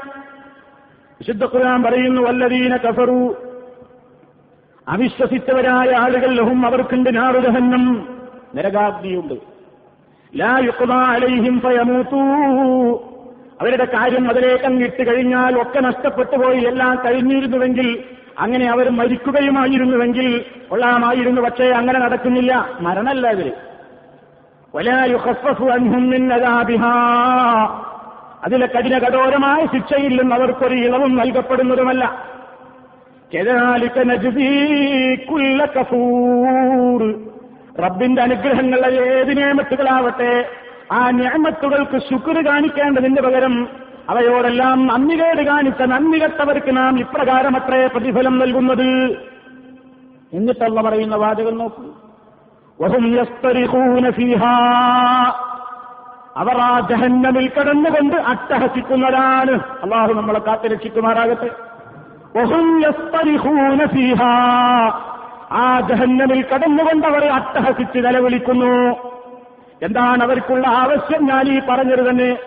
വിശുദ്ധ 1.20 1.44
ഖുർആൻ 1.44 1.82
പറയുന്നു 1.82 2.22
വല്ലതീന 2.22 2.76
കഫറു 2.76 3.20
അവിശ്വസിച്ചവരായ 4.88 5.96
ആളുകൾ 5.96 6.34
ലഹും 6.34 6.66
അവർക്കുണ്ട് 6.66 7.16
നാറുദഹന്നം. 7.16 8.08
നരകാഗ്നിയുണ്ട്. 8.54 9.34
ലാ 10.36 10.58
യുക്താ 10.58 10.96
അലൈഹിം 10.96 11.60
ഫയമൂത്തൂ 11.60 12.18
അവരുടെ 13.60 13.84
കാര്യം 13.84 14.30
അതിലേക്ക് 14.30 14.64
ഇട്ട് 14.64 15.10
കഴിഞ്ഞാൽ 15.10 15.62
ഒക്കെ 15.62 15.80
നഷ്ടപ്പെട്ടു 15.80 16.36
പോയി 16.36 16.64
എല്ലാം 16.64 17.02
കഴിഞ്ഞിരുന്നുവെങ്കിൽ 17.06 18.04
അങ്ങനെ 18.38 18.70
അവർ 18.70 18.90
മരിക്കുകയുമായിരുന്നുവെങ്കിൽ 18.90 20.44
കൊള്ളാമായിരുന്നു 20.70 21.42
പക്ഷേ 21.42 21.64
അങ്ങനെ 21.64 22.00
നടക്കുന്നില്ല. 22.00 22.68
മരണല്ല 22.80 23.28
അവർ 23.28 23.52
അതിലെ 28.44 28.66
കഠിന 28.66 28.98
കഠോരമായ 28.98 29.66
ശിക്ഷയില്ലെന്ന് 29.66 30.36
അവർക്കൊരു 30.36 30.74
ഇളവും 30.74 31.16
നൽകപ്പെടുന്നതുമല്ല. 31.16 32.35
റബ്ബിന്റെ 37.82 38.22
അനുഗ്രഹങ്ങളുടെ 38.22 38.86
ഏത് 38.86 39.36
നിയമത്തുകളാവട്ടെ 39.36 40.48
ആ 40.92 41.10
നിയമത്തുകൾക്ക് 41.10 41.98
ശുക്ർ 41.98 42.46
കാണിക്കേണ്ടതിന്റെ 42.46 43.22
പകരം 43.22 43.68
അവയോടെല്ലാം 44.08 44.86
നന്ദികേട് 44.86 45.42
കാണിച്ച 45.42 45.82
നന്ദികെട്ടവർക്ക് 45.82 46.76
നാം 46.76 46.98
ഇപ്രകാരം 46.98 47.56
അത്രേ 47.56 47.86
പ്രതിഫലം 47.86 48.38
നൽകുന്നത്. 48.38 49.18
എന്നിട്ടല്ല 50.32 50.82
പറയുന്ന 50.82 51.16
വാചകം 51.16 51.58
നോക്കൂ. 51.58 51.84
അവർ 56.36 56.58
ആ 56.58 56.80
ജഹന്നമിൽ 56.80 57.48
കടന്നുകൊണ്ട് 57.48 58.16
അട്ടഹസിക്കുന്നതാണ്. 58.16 59.60
അള്ളാഹു 59.82 60.12
നമ്മളെ 60.12 60.38
കാത്തുരക്ഷിക്കുമാറാകട്ടെ. 60.38 61.50
ആ 65.52 65.80
ജഹന്നമിൽ 65.80 66.44
കടന്നുകൊണ്ടവർ 66.54 67.24
അട്ടഹസിച്ച് 67.26 67.98
നിലവിളിക്കുന്നു 67.98 68.96
എന്താണ് 69.82 70.22
അവർക്കുള്ള 70.22 70.68
ആവശ്യം? 70.68 71.26
ഞാൻ 71.26 71.48
ഈ 71.48 71.60
പറഞ്ഞത് 71.68 72.10
തന്നെ 72.10 72.38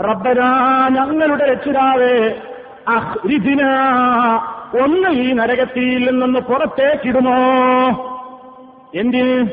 റബ്ബനാ 0.00 0.88
ഞങ്ങളുടെ 0.88 1.52
രക്ഷിതാവേ 1.52 2.40
ഒന്ന് 4.82 5.08
ഈ 5.08 5.32
നരകത്തിൽ 5.32 6.06
നിന്നൊന്ന് 6.10 6.40
പുറത്തേക്കിടുമോ? 6.40 7.36
എന്തിന്? 8.94 9.46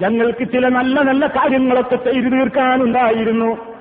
ഞങ്ങൾക്ക് 0.00 0.52
ചില 0.52 0.68
നല്ല 0.68 1.00
നല്ല 1.00 1.26
കാര്യങ്ങളൊക്കെ 1.26 1.96
ചെയ്തു 1.96 2.28
തീർക്കാനുണ്ടായിരുന്നു. 2.28 3.71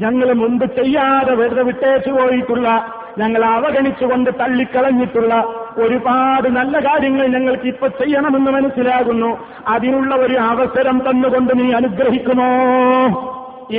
ഞങ്ങൾ 0.00 0.32
മുമ്പ് 0.32 0.66
ചെയ്യാതെ 0.66 1.34
വെറുതെ 1.34 1.62
വിട്ടേച്ചു 1.62 2.10
പോയിട്ടുള്ള 2.10 2.92
ഞങ്ങൾ 3.18 3.44
അവഗണിച്ചുകൊണ്ട് 3.44 4.30
തള്ളിക്കളഞ്ഞിട്ടുള്ള 4.40 5.44
ഒരുപാട് 5.76 6.48
നല്ല 6.48 6.78
കാര്യങ്ങൾ 6.78 7.26
ഞങ്ങൾക്ക് 7.26 7.66
ഇപ്പൊ 7.68 7.88
ചെയ്യണമെന്ന് 7.88 8.50
മനസ്സിലാകുന്നു. 8.50 9.46
അതിനുള്ള 9.68 10.14
ഒരു 10.14 10.34
അവസരം 10.34 11.02
തന്നുകൊണ്ട് 11.10 11.58
നീ 11.58 11.72
അനുഗ്രഹിക്കുമോ? 11.72 12.48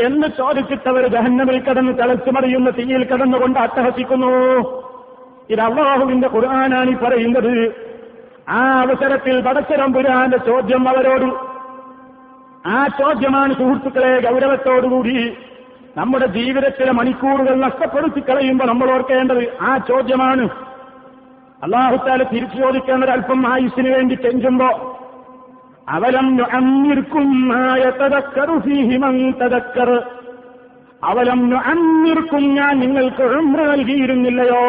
എന്ന് 0.04 0.28
ചോദിച്ചിട്ടവർ 0.38 1.08
ജഹന്നമിൽ 1.08 1.64
കടന്ന് 1.64 1.94
തിളച്ചുമറിയുന്ന 1.94 2.70
തീയിൽ 2.70 3.04
കടന്നുകൊണ്ട് 3.04 3.60
അട്ടഹസിക്കുന്നു. 3.60 4.32
ഇത് 5.50 5.62
അള്ളാഹുവിന്റെ 5.62 6.28
ഖുർആനാണ് 6.28 6.90
ഈ 6.90 6.96
പറയുന്നത്. 6.96 7.72
ആ 8.50 8.82
അവസരത്തിൽ 8.82 9.42
പടച്ചരമ്പുരാന്റെ 9.42 10.38
ചോദ്യം 10.38 10.90
അവരോട് 10.90 11.53
ആ 12.68 12.88
ചോദ്യമാണ് 12.88 13.54
സുഹൃത്തുക്കളെ 13.54 14.32
ഗൗരവത്തോടുകൂടി 14.32 15.38
നമ്മുടെ 15.98 16.26
ജീവിതത്തിലെ 16.26 16.92
മണിക്കൂറുകൾ 16.92 17.56
നഷ്ടപ്പെടുത്തി 17.56 18.20
കളയുമ്പോൾ 18.20 18.66
നമ്മൾ 18.66 18.92
ഓർക്കേണ്ടത് 18.92 19.58
ആ 19.62 19.78
ചോദ്യമാണ്. 19.78 20.50
അള്ളാഹുത്താല 21.64 22.24
തിരിച്ചു 22.24 22.58
ചോദിക്കേണ്ടത് 22.58 23.10
അല്പം 23.10 23.54
ആയുസിന് 23.54 23.96
വേണ്ടി 23.96 24.16
ചെഞ്ചുമ്പോ 24.16 25.00
അവലം 25.90 26.46
അന്നിർക്കും 26.52 27.54
അവലം 31.04 31.58
അന്നിർക്കും 31.58 32.56
ഞാൻ 32.56 32.80
നിങ്ങൾക്ക് 32.80 33.24
ഉമ്ര 33.24 33.62
നൽകിയിരുന്നില്ലയോ? 33.62 34.66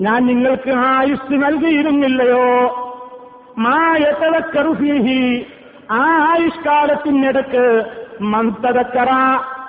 ഞാൻ 0.00 0.26
നിങ്ങൾക്ക് 0.26 0.70
ആയുസ് 0.70 1.32
നൽകിയിരുന്നില്ലയോ? 1.32 2.46
മായത്തതക്കറുഫീഹി 3.58 5.46
ആ 5.90 6.30
ആയുഷ്കാലത്തിനിടക്ക് 6.30 7.84
മന്തതക്കറ 8.20 9.08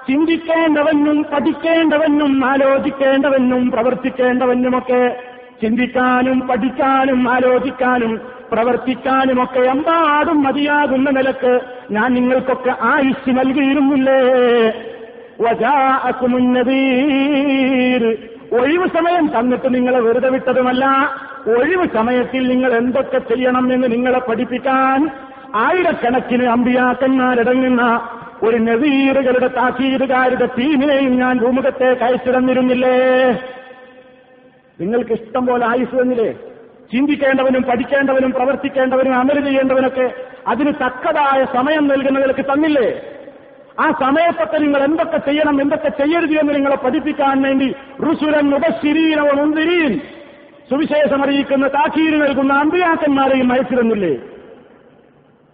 ചിന്തിക്കേണ്ടവനും 0.08 1.26
പഠിക്കേണ്ടവനും 1.34 2.46
ആലോചിക്കേണ്ടവനും 2.46 3.72
പ്രവർത്തിക്കേണ്ടവനുമൊക്കെ 3.72 5.24
ചിന്തിക്കാനും 5.62 6.48
പഠിക്കാനും 6.48 7.30
ആലോചിക്കാനും 7.30 8.22
പ്രവർത്തിക്കാനുമൊക്കെ 8.52 9.60
എമ്പാടും 9.60 10.44
മതിയാകുന്ന 10.44 11.10
നിലയ്ക്ക് 11.10 11.62
ഞാൻ 11.92 12.14
നിങ്ങൾക്കൊക്കെ 12.14 12.76
ആയുസ് 12.82 13.30
നൽകിയിരുന്നില്ലേ? 13.30 14.22
ഒഴിവ് 18.60 18.88
സമയം 18.88 19.40
തന്നിട്ട് 19.40 19.76
നിങ്ങളെ 19.76 20.00
വെറുതെ 20.00 20.30
വിട്ടതുമല്ല. 20.30 20.86
ഒഴിവ് 21.58 21.88
സമയത്തിൽ 21.94 22.48
നിങ്ങൾ 22.48 22.74
എന്തൊക്കെ 22.74 23.18
ചെയ്യണം 23.18 23.74
എന്ന് 23.74 23.92
നിങ്ങളെ 23.92 24.20
പഠിപ്പിക്കാൻ 24.20 25.10
ആയിരക്കണക്കിന് 25.56 26.44
അമ്പിയാക്കന്മാരടങ്ങുന്ന 26.44 28.10
ഒരു 28.44 28.58
നവീറുകളുടെ 28.58 29.48
താക്കീരുകാരുടെ 29.48 30.46
ടീമിനെയും 30.46 31.18
ഞാൻ 31.18 31.38
ഭൂമുഖത്തേക്ക് 31.38 32.02
കയച്ചിടന്നിരുന്നില്ലേ 32.02 32.98
നിങ്ങൾക്ക് 34.80 35.12
ഇഷ്ടം 35.12 35.46
പോലെ 35.46 35.66
ആയുസ് 35.66 36.02
തന്നില്ലേ? 36.02 36.34
ചിന്തിക്കേണ്ടവനും 36.92 37.64
പഠിക്കേണ്ടവനും 37.64 38.32
പ്രവർത്തിക്കേണ്ടവനും 38.32 39.16
അമൽ 39.16 39.46
ചെയ്യേണ്ടവനൊക്കെ 39.46 40.14
അതിന് 40.48 40.74
തക്കതായ 40.74 41.46
സമയം 41.46 41.88
നൽകുന്നവർക്ക് 41.88 42.42
തന്നില്ലേ? 42.42 43.02
ആ 43.80 43.92
സമയത്തൊക്കെ 43.92 44.58
നിങ്ങൾ 44.58 44.84
എന്തൊക്കെ 44.84 45.18
ചെയ്യണം 45.18 45.62
എന്തൊക്കെ 45.62 45.90
ചെയ്യരുത് 45.90 46.40
എന്ന് 46.40 46.56
നിങ്ങളെ 46.56 46.76
പഠിപ്പിക്കാൻ 46.76 47.42
വേണ്ടി 47.42 47.76
ഋഷുരൻ 48.02 48.56
ഉപശിരീനവും 48.56 49.54
സുവിശേഷം 50.70 51.24
അറിയിക്കുന്ന 51.24 51.68
താക്കീര് 51.68 52.22
നൽകുന്ന 52.22 52.54
അമ്പിയാക്കന്മാരെയും 52.54 53.54
അയച്ചിരുന്നില്ലേ? 53.54 54.31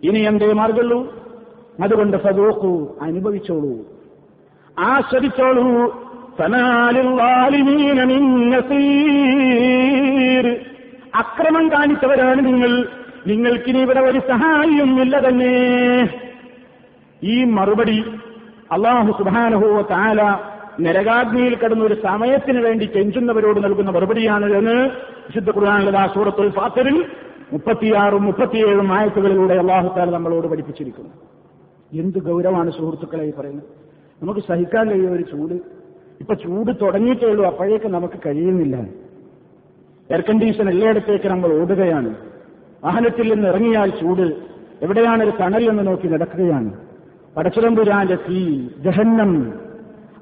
ഇനി 0.04 0.20
എന്തേ 0.20 0.54
മാർഗുള്ളൂ? 0.54 1.14
അതുകൊണ്ട് 1.84 2.18
സദോക്കൂ 2.24 2.96
അനുഭവിച്ചോളൂ. 3.02 3.86
ആസ്വദിച്ചോളൂ. 4.80 5.92
അക്രമം 11.16 11.72
കാണിച്ചവരാണ് 11.72 12.46
നിങ്ങൾ. 12.46 12.88
നിങ്ങൾക്കിനി 13.28 13.80
ഇവിടെ 13.80 14.00
ഒരു 14.00 14.20
സഹായിയും 14.20 15.02
ഇല്ല 15.02 15.20
തന്നെ. 15.20 16.10
ഈ 17.24 17.44
മറുപടി 17.44 18.06
അള്ളാഹു 18.72 19.24
സുബാനഹോ 19.24 19.82
താല 19.82 20.40
നരകാഗ്നിയിൽ 20.82 21.56
കടന്ന 21.56 21.84
ഒരു 21.84 21.94
സമയത്തിന് 22.04 22.60
വേണ്ടി 22.60 22.86
കെഞ്ചുന്നവരോട് 22.86 23.64
നൽകുന്ന 23.64 23.92
മറുപടിയാണ് 23.92 24.54
എന്ന് 24.54 24.90
വിശുദ്ധ 25.28 25.50
ഖുർആാനിലെ 25.50 26.00
ആ 26.00 26.08
സൂറത്തുൽ 26.08 26.50
ഫാത്തറിൽ 26.50 27.06
മുപ്പത്തിയാറും 27.52 28.24
മുപ്പത്തിയേഴും 28.24 28.94
ആയത്തുകളിലൂടെ 28.94 29.54
അള്ളാഹുത്താൽ 29.54 30.12
നമ്മളോട് 30.12 30.48
പഠിപ്പിച്ചിരിക്കുന്നു. 30.48 31.10
എന്ത് 31.94 32.18
ഗൗരവമാണ് 32.18 32.72
സുഹൃത്തുക്കളെ 32.72 33.34
പറയുന്നത്. 33.40 33.64
നമുക്ക് 34.22 34.40
സഹിക്കാൻ 34.40 34.90
കഴിയുന്ന 34.90 35.16
ഒരു 35.16 35.24
ചൂട്. 35.24 35.54
ഇപ്പൊ 36.20 36.34
ചൂട് 36.34 36.72
തുടങ്ങിയിട്ടേ 36.82 37.28
ഉള്ളൂ. 37.28 37.46
അപ്പോഴേക്ക് 37.46 37.86
നമുക്ക് 37.86 38.14
കഴിയുന്നില്ല. 38.26 38.76
എയർ 40.12 40.22
കണ്ടീഷൻ 40.22 40.70
എല്ലായിടത്തേക്ക് 40.70 41.28
നമ്മൾ 41.28 41.62
ഓടുകയാണ്. 41.62 42.16
വാഹനത്തിൽ 42.84 43.34
നിന്ന് 43.34 43.48
ഇറങ്ങിയാൽ 43.48 43.90
ചൂട്. 43.90 44.42
എവിടെയാണ് 44.82 45.24
ഒരു 45.24 45.32
തണൽ 45.40 45.70
എന്ന് 45.70 45.88
നോക്കി 45.88 46.08
നടക്കുകയാണ്. 46.08 46.74
പടച്ചുരമ്പുരാന്റെ 47.38 48.16
തീ 48.16 48.68
ജഹന്നം. 48.78 49.54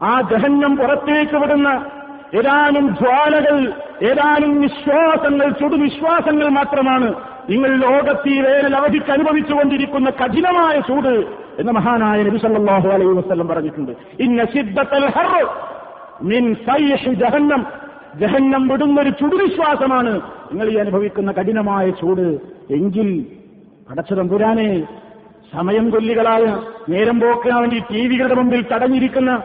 ആ 0.01 0.21
ജഹന്നം 0.21 0.77
പുറത്തേക്ക് 0.77 1.35
വിടുന്ന 1.35 1.85
ഏതാനും 2.33 2.95
ജ്വാലകൾ 2.95 3.73
ഏതാനും 4.03 4.61
വിശ്വാസങ്ങൾ 4.61 5.49
ചുടുവിശ്വാസങ്ങൾ 5.49 6.49
മാത്രമാണ് 6.49 7.13
നിങ്ങൾ 7.49 7.75
ലോകത്ത് 7.75 8.29
ഈ 8.29 8.41
വേനൽ 8.41 8.75
അവധിക്ക് 8.75 9.11
അനുഭവിച്ചുകൊണ്ടിരിക്കുന്ന 9.11 10.09
കഠിനമായ 10.09 10.79
ചൂട് 10.79 11.25
എന്ന് 11.59 11.71
മഹാനായ 11.71 12.23
നബി 12.23 12.37
സല്ലല്ലാഹു 12.37 12.89
അലൈഹി 12.89 13.11
വസല്ലം 13.11 13.47
പറഞ്ഞിട്ടുണ്ട്. 13.47 13.91
ഹർ 15.15 15.47
മിൻ 16.21 16.55
ജഹന്നം. 17.13 17.65
ജഹന്നം 18.15 18.67
വിടുന്നൊരു 18.67 19.09
ചുടുവിശ്വാസമാണ് 19.09 20.21
നിങ്ങൾ 20.51 20.69
ഈ 20.69 20.75
അനുഭവിക്കുന്ന 20.75 21.31
കഠിനമായ 21.31 21.89
ചൂട്. 21.89 22.39
എങ്കിൽ 22.69 23.25
അടച്ചതമ്പുരാനെ 23.89 24.87
സമയം 25.53 25.89
കൊല്ലികളായ 25.89 26.57
നേരം 26.89 27.19
പോക്കാൻ 27.19 27.59
വേണ്ടി 27.59 27.79
ടി 27.91 28.07
വികളുടെ 28.07 28.35
മുമ്പിൽ 28.35 28.65
തടഞ്ഞിരിക്കുന്ന 28.73 29.41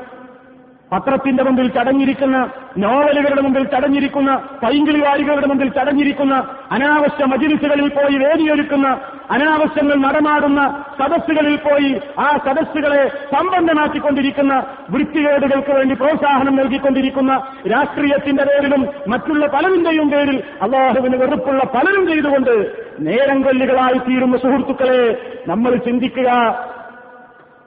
പത്രത്തിന്റെ 0.92 1.42
മുമ്പിൽ 1.42 1.68
തടഞ്ഞിരിക്കുന്ന 1.70 2.36
നോവലുകളുടെ 2.76 3.42
മുമ്പിൽ 3.42 3.64
തടഞ്ഞിരിക്കുന്ന 3.64 4.30
പൈങ്കിളി 4.62 5.00
വാരികളുടെ 5.00 5.46
മുമ്പിൽ 5.46 5.68
തടഞ്ഞിരിക്കുന്ന 5.70 6.34
അനാവശ്യ 6.70 7.24
മജിലിസുകളിൽ 7.24 7.88
പോയി 7.88 8.16
വേദിയൊരുക്കുന്ന 8.16 8.88
അനാവശ്യങ്ങൾ 9.30 9.96
നടമാടുന്ന 9.98 10.60
സദസ്സുകളിൽ 10.98 11.56
പോയി 11.56 11.90
ആ 12.18 12.28
സദസ്സുകളെ 12.46 13.02
സമ്പന്നമാക്കിക്കൊണ്ടിരിക്കുന്ന 13.34 14.54
വൃത്തികേടുകൾക്ക് 14.90 15.72
വേണ്ടി 15.72 15.94
പ്രോത്സാഹനം 15.94 16.56
നൽകിക്കൊണ്ടിരിക്കുന്ന 16.56 17.34
രാഷ്ട്രീയത്തിന്റെ 17.66 18.44
പേരിലും 18.44 18.88
മറ്റുള്ള 19.06 19.46
പലതിന്റെയും 19.46 20.10
പേരിൽ 20.10 20.38
അള്ളാഹുവിന് 20.62 21.16
വെറുപ്പുള്ള 21.16 21.62
പലരും 21.74 22.04
ചെയ്തുകൊണ്ട് 22.08 22.54
നേരം 23.00 23.42
കൊല്ലികളായി 23.42 23.98
തീരുന്ന 23.98 24.36
സുഹൃത്തുക്കളെ 24.36 25.00
നമ്മൾ 25.46 25.74
ചിന്തിക്കുക 25.76 26.30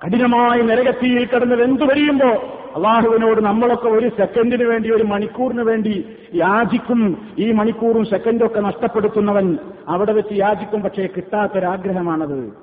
കഠിനമായ 0.05 0.61
നരകത്തിയിൽ 0.61 1.25
കിടന്ന് 1.25 1.55
വെന്തു 1.55 1.83
വരിയുമ്പോ 1.83 2.27
അള്ളാഹുവിനോട് 2.75 3.41
നമ്മളൊക്കെ 3.41 3.87
ഒരു 3.87 4.09
സെക്കൻഡിന് 4.17 4.63
വേണ്ടി 4.63 4.91
ഒരു 4.91 5.03
മണിക്കൂറിന് 5.03 5.61
വേണ്ടി 5.61 6.05
യാചിക്കും. 6.35 7.17
ഈ 7.39 7.51
മണിക്കൂറും 7.51 8.05
സെക്കൻഡും 8.05 8.45
ഒക്കെ 8.45 8.59
നഷ്ടപ്പെടുത്തുന്നവൻ 8.59 9.57
അവിടെ 9.87 10.13
വെച്ച് 10.13 10.33
യാചിക്കും. 10.33 10.81
പക്ഷേ 10.81 11.07
കിട്ടാത്തൊരാഗ്രഹമാണത്. 11.15 12.53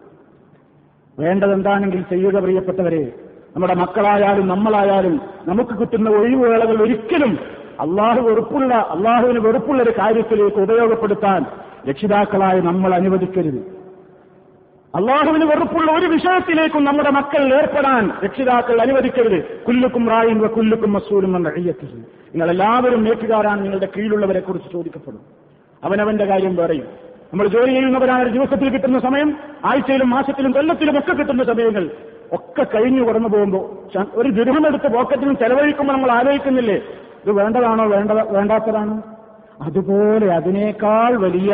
വേണ്ടതെന്താണെങ്കിൽ 1.18 2.02
ചെയ്യുക 2.02 2.40
പ്രിയപ്പെട്ടവരെ. 2.40 3.12
നമ്മുടെ 3.56 3.74
മക്കളായാലും 3.74 4.48
നമ്മളായാലും 4.48 5.20
നമുക്ക് 5.46 5.80
കിട്ടുന്ന 5.80 6.10
ഒഴിവുവേളകൾ 6.10 6.82
ഒരിക്കലും 6.82 7.38
അള്ളാഹു 7.80 8.20
വെറുപ്പുള്ള 8.20 8.74
അള്ളാഹുവിന് 8.74 9.38
വെറുപ്പുള്ള 9.38 9.82
ഒരു 9.82 9.92
കാര്യത്തിലേക്ക് 9.98 10.56
ഉപയോഗപ്പെടുത്താൻ 10.56 11.46
രക്ഷിതാക്കളായി 11.88 12.60
നമ്മൾ 12.60 12.94
അനുവദിക്കരുത്. 12.94 13.79
അള്ളാഹുവിന് 14.94 15.44
വെറുപ്പുള്ള 15.44 15.90
ഒരു 15.92 16.06
വിഷയത്തിലേക്കും 16.06 16.84
നമ്മുടെ 16.84 17.10
മക്കൾ 17.10 17.42
ഏർപ്പെടാൻ 17.54 18.10
രക്ഷിതാക്കൾ 18.24 18.80
അനുവദിക്കരുത്. 18.80 19.64
കുല്ലുക്കും 19.66 20.08
റായും 20.08 20.48
കുല്ലുക്കും 20.48 20.92
മസൂലും 20.92 21.36
എന്ന 21.36 21.48
അയ്യത്തിൽ 21.48 21.90
നിങ്ങൾ 21.96 22.50
എല്ലാവരും 22.50 23.04
നേറ്റുകാരാണ് 23.04 23.60
നിങ്ങളുടെ 23.62 23.88
കീഴിലുള്ളവരെ 23.96 24.40
കുറിച്ച് 24.40 24.72
ചോദിക്കപ്പെടും. 24.72 25.20
അവനവന്റെ 25.84 26.24
കാര്യം 26.24 26.56
വേറെയും 26.56 26.88
നമ്മൾ 27.32 27.46
ജോലി 27.46 27.70
ചെയ്യുന്നവരാണ് 27.70 28.28
ദിവസത്തിൽ 28.28 28.68
കിട്ടുന്ന 28.68 28.98
സമയം 28.98 29.36
ആഴ്ചയിലും 29.64 30.10
മാസത്തിലും 30.10 30.52
കൊല്ലത്തിലും 30.52 30.98
ഒക്കെ 30.98 31.12
കിട്ടുന്ന 31.12 31.44
സമയങ്ങൾ 31.44 31.90
ഒക്കെ 32.32 32.66
കഴിഞ്ഞു 32.74 33.02
കടന്നു 33.08 33.28
പോകുമ്പോൾ 33.28 33.64
ഒരു 34.14 34.28
ദുരിതമെടുത്ത് 34.28 34.88
പോക്കറ്റിനും 34.94 35.36
ചെലവഴിക്കുമ്പോൾ 35.36 35.92
നമ്മൾ 35.92 36.10
ആലോചിക്കുന്നില്ലേ? 36.10 36.76
ഇത് 37.22 37.30
വേണ്ടതാണോ 37.32 37.84
വേണ്ട 37.86 38.10
വേണ്ടാത്തതാണോ? 38.10 38.96
അതുപോലെ 39.62 40.26
അതിനേക്കാൾ 40.34 41.16
വലിയ 41.16 41.52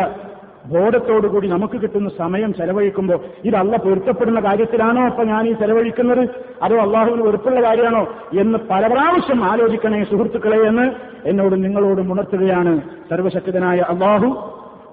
ബോധത്തോടുകൂടി 0.72 1.48
നമുക്ക് 1.48 1.80
കിട്ടുന്ന 1.80 2.08
സമയം 2.18 2.54
ചെലവഴിക്കുമ്പോൾ 2.54 3.18
ഇത് 3.44 3.56
അള്ള 3.56 3.76
പൊരുത്തപ്പെടുന്ന 3.76 4.40
കാര്യത്തിലാണോ 4.40 5.02
അപ്പൊ 5.02 5.24
ഞാൻ 5.24 5.48
ഈ 5.48 5.52
ചെലവഴിക്കുന്നത്? 5.52 6.28
അതോ 6.62 6.76
അള്ളാഹുവിന് 6.76 7.22
വെറുപ്പുള്ള 7.22 7.62
കാര്യമാണോ 7.62 8.02
എന്ന് 8.40 8.58
പല 8.70 8.86
പ്രാവശ്യം 8.86 9.44
ആലോചിക്കണേ 9.44 10.04
സുഹൃത്തുക്കളെ 10.04 10.56
എന്ന് 10.56 10.86
എന്നോട് 11.28 11.64
നിങ്ങളോട് 11.64 12.00
ഉണർത്തുകയാണ്. 12.00 12.80
സർവശക്തനായ 13.10 13.78
അള്ളാഹു 13.78 14.30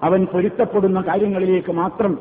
അവൻ 0.02 0.26
പൊരുത്തപ്പെടുന്ന 0.26 1.00
കാര്യങ്ങളിലേക്ക് 1.00 1.72
മാത്രം 1.72 2.18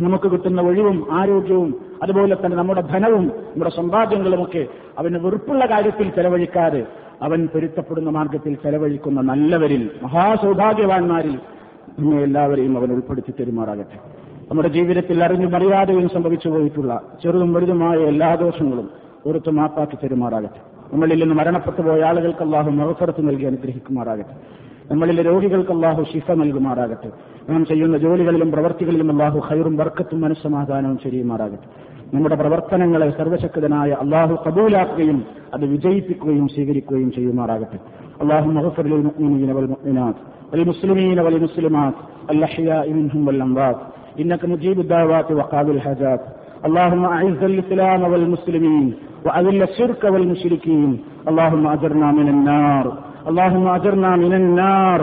നമുക്ക് 0.00 0.28
കിട്ടുന്ന 0.32 0.60
ഒഴിവും 0.60 1.06
ആരോഗ്യവും 1.12 1.70
അതുപോലെ 2.02 2.34
തന്നെ 2.34 2.56
നമ്മുടെ 2.56 2.80
ധനവും 2.80 3.24
നമ്മുടെ 3.24 3.70
സമ്പാദ്യങ്ങളുമൊക്കെ 3.76 4.66
അവന് 4.98 5.16
വെറുപ്പുള്ള 5.16 5.64
കാര്യത്തിൽ 5.66 6.08
ചെലവഴിക്കാതെ 6.08 6.86
അവൻ 7.22 7.46
പൊരുത്തപ്പെടുന്ന 7.46 8.10
മാർഗത്തിൽ 8.10 8.54
ചെലവഴിക്കുന്ന 8.54 9.20
നല്ലവരിൽ 9.20 9.90
മഹാസൗഭാഗ്യവാന്മാരിൽ 10.02 11.36
നമ്മെ 11.98 12.22
എല്ലാവരെയും 12.22 12.76
അവൻ 12.78 12.92
ഉൾപ്പെടുത്തി 12.92 13.34
തെരുമാറാകട്ടെ. 13.40 13.98
നമ്മുടെ 14.50 14.68
ജീവിതത്തിൽ 14.68 15.24
അറിഞ്ഞും 15.24 15.56
അറിയാതെയും 15.56 16.08
സംഭവിച്ചു 16.08 16.48
പോയിട്ടുള്ള 16.48 17.02
ചെറുതും 17.22 17.52
വലുതുമായ 17.52 17.96
എല്ലാ 17.96 18.34
ദോഷങ്ങളും 18.34 18.90
ഒരുത്ത് 19.26 19.50
മാപ്പാക്കി 19.50 19.96
തെരുമാറാകട്ടെ. 19.96 20.60
നമ്മളിൽ 20.92 21.20
നിന്ന് 21.20 21.34
മരണപ്പെട്ടു 21.34 21.82
പോയ 21.82 22.02
ആളുകൾക്ക് 22.02 22.42
അള്ളാഹു 22.42 22.70
മറുപുറത്ത് 22.70 23.28
നൽകി 23.28 23.44
അനുഗ്രഹിക്കുമാറാകട്ടെ. 23.44 24.36
നമ്മളിലെ 24.90 25.22
രോഗികൾക്ക് 25.22 25.72
അള്ളാഹു 25.72 26.04
ശിഫ 26.12 26.30
നൽകുമാറാകട്ടെ. 26.30 27.10
നാം 27.50 27.66
ചെയ്യുന്ന 27.66 27.98
ജോലികളിലും 27.98 28.50
പ്രവർത്തികളിലും 28.52 29.12
അള്ളാഹു 29.12 29.38
ഹൈറും 29.38 29.76
വർക്കത്തും 29.76 30.20
മനസ്സമാധാനവും 30.20 30.98
ചെയ്യുമാറാകട്ടെ 30.98 31.91
നമ്മുടെ 32.13 32.35
പ്രവർത്തനങ്ങളെ 32.41 33.07
സർവശക്തനായ 33.19 33.91
അള്ളാഹു 34.03 34.33
കബൂലാക്കുകയും 34.45 35.17
അത് 35.53 35.65
വിജയിപ്പിക്കുകയും 35.73 36.45
സ്വീകരിക്കുകയും 36.55 37.09
ചെയ്യുമാറാകട്ടെ 37.15 37.79
അള്ളാഹു 38.21 38.47
മഹഫർ 38.57 38.85
للمؤمنين 38.91 39.49
والمؤمنات 39.57 40.17
والمسلمين 40.51 41.17
والمسلمات 41.25 41.95
الأحياء 42.33 42.85
منهم 42.93 43.21
والأموات 43.27 43.79
إنك 44.21 44.41
مجيب 44.45 44.77
الدعوات 44.79 45.27
وقاضي 45.31 45.71
الحاجات 45.71 46.21
اللهم 46.67 47.03
أعز 47.07 47.41
الإسلام 47.43 48.01
والمسلمين 48.11 48.87
وأذل 49.25 49.59
الشرك 49.63 50.01
والمشركين 50.13 50.89
اللهم 51.29 51.65
أجرنا 51.67 52.07
من 52.11 52.27
النار 52.29 52.85
اللهم 53.29 53.65
أجرنا 53.77 54.11
من 54.23 54.33
النار 54.41 54.99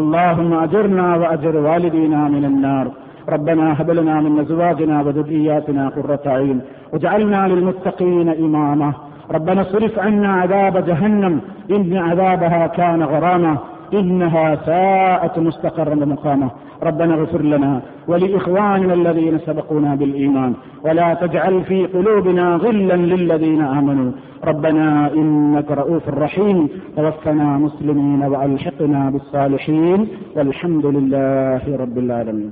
اللهم 0.00 0.52
أجرنا 0.64 1.06
وأجر 1.16 1.54
والدينا 1.66 2.20
من 2.28 2.44
النار 2.44 2.86
ربنا 3.29 3.81
هب 3.81 3.91
لنا 3.91 4.21
من 4.21 4.39
أزواجنا 4.39 5.01
وذرياتنا 5.01 5.89
قرة 5.89 6.21
عين 6.25 6.61
واجعلنا 6.93 7.47
للمتقين 7.47 8.29
إماما. 8.29 8.93
ربنا 9.31 9.61
اصرف 9.61 9.99
عنا 9.99 10.33
عذاب 10.33 10.85
جهنم 10.85 11.41
إن 11.71 11.97
عذابها 11.97 12.67
كان 12.67 13.03
غراما. 13.03 13.57
إنها 13.93 14.55
ساءت 14.55 15.39
مستقرا 15.39 15.95
ومقاما. 15.95 16.49
ربنا 16.83 17.13
اغفر 17.13 17.41
لنا 17.41 17.81
ولإخواننا 18.07 18.93
الذين 18.93 19.37
سبقونا 19.37 19.95
بالإيمان. 19.95 20.53
ولا 20.85 21.13
تجعل 21.13 21.63
في 21.63 21.85
قلوبنا 21.85 22.55
غلا 22.55 22.93
للذين 22.93 23.61
آمنوا. 23.61 24.11
ربنا 24.45 25.13
إنك 25.13 25.71
رؤوف 25.71 26.09
رحيم. 26.09 26.67
توفنا 26.97 27.57
مسلمين 27.57 28.23
وألحقنا 28.23 29.09
بالصالحين. 29.09 30.07
والحمد 30.35 30.85
لله 30.85 31.77
رب 31.77 31.97
العالمين. 31.97 32.51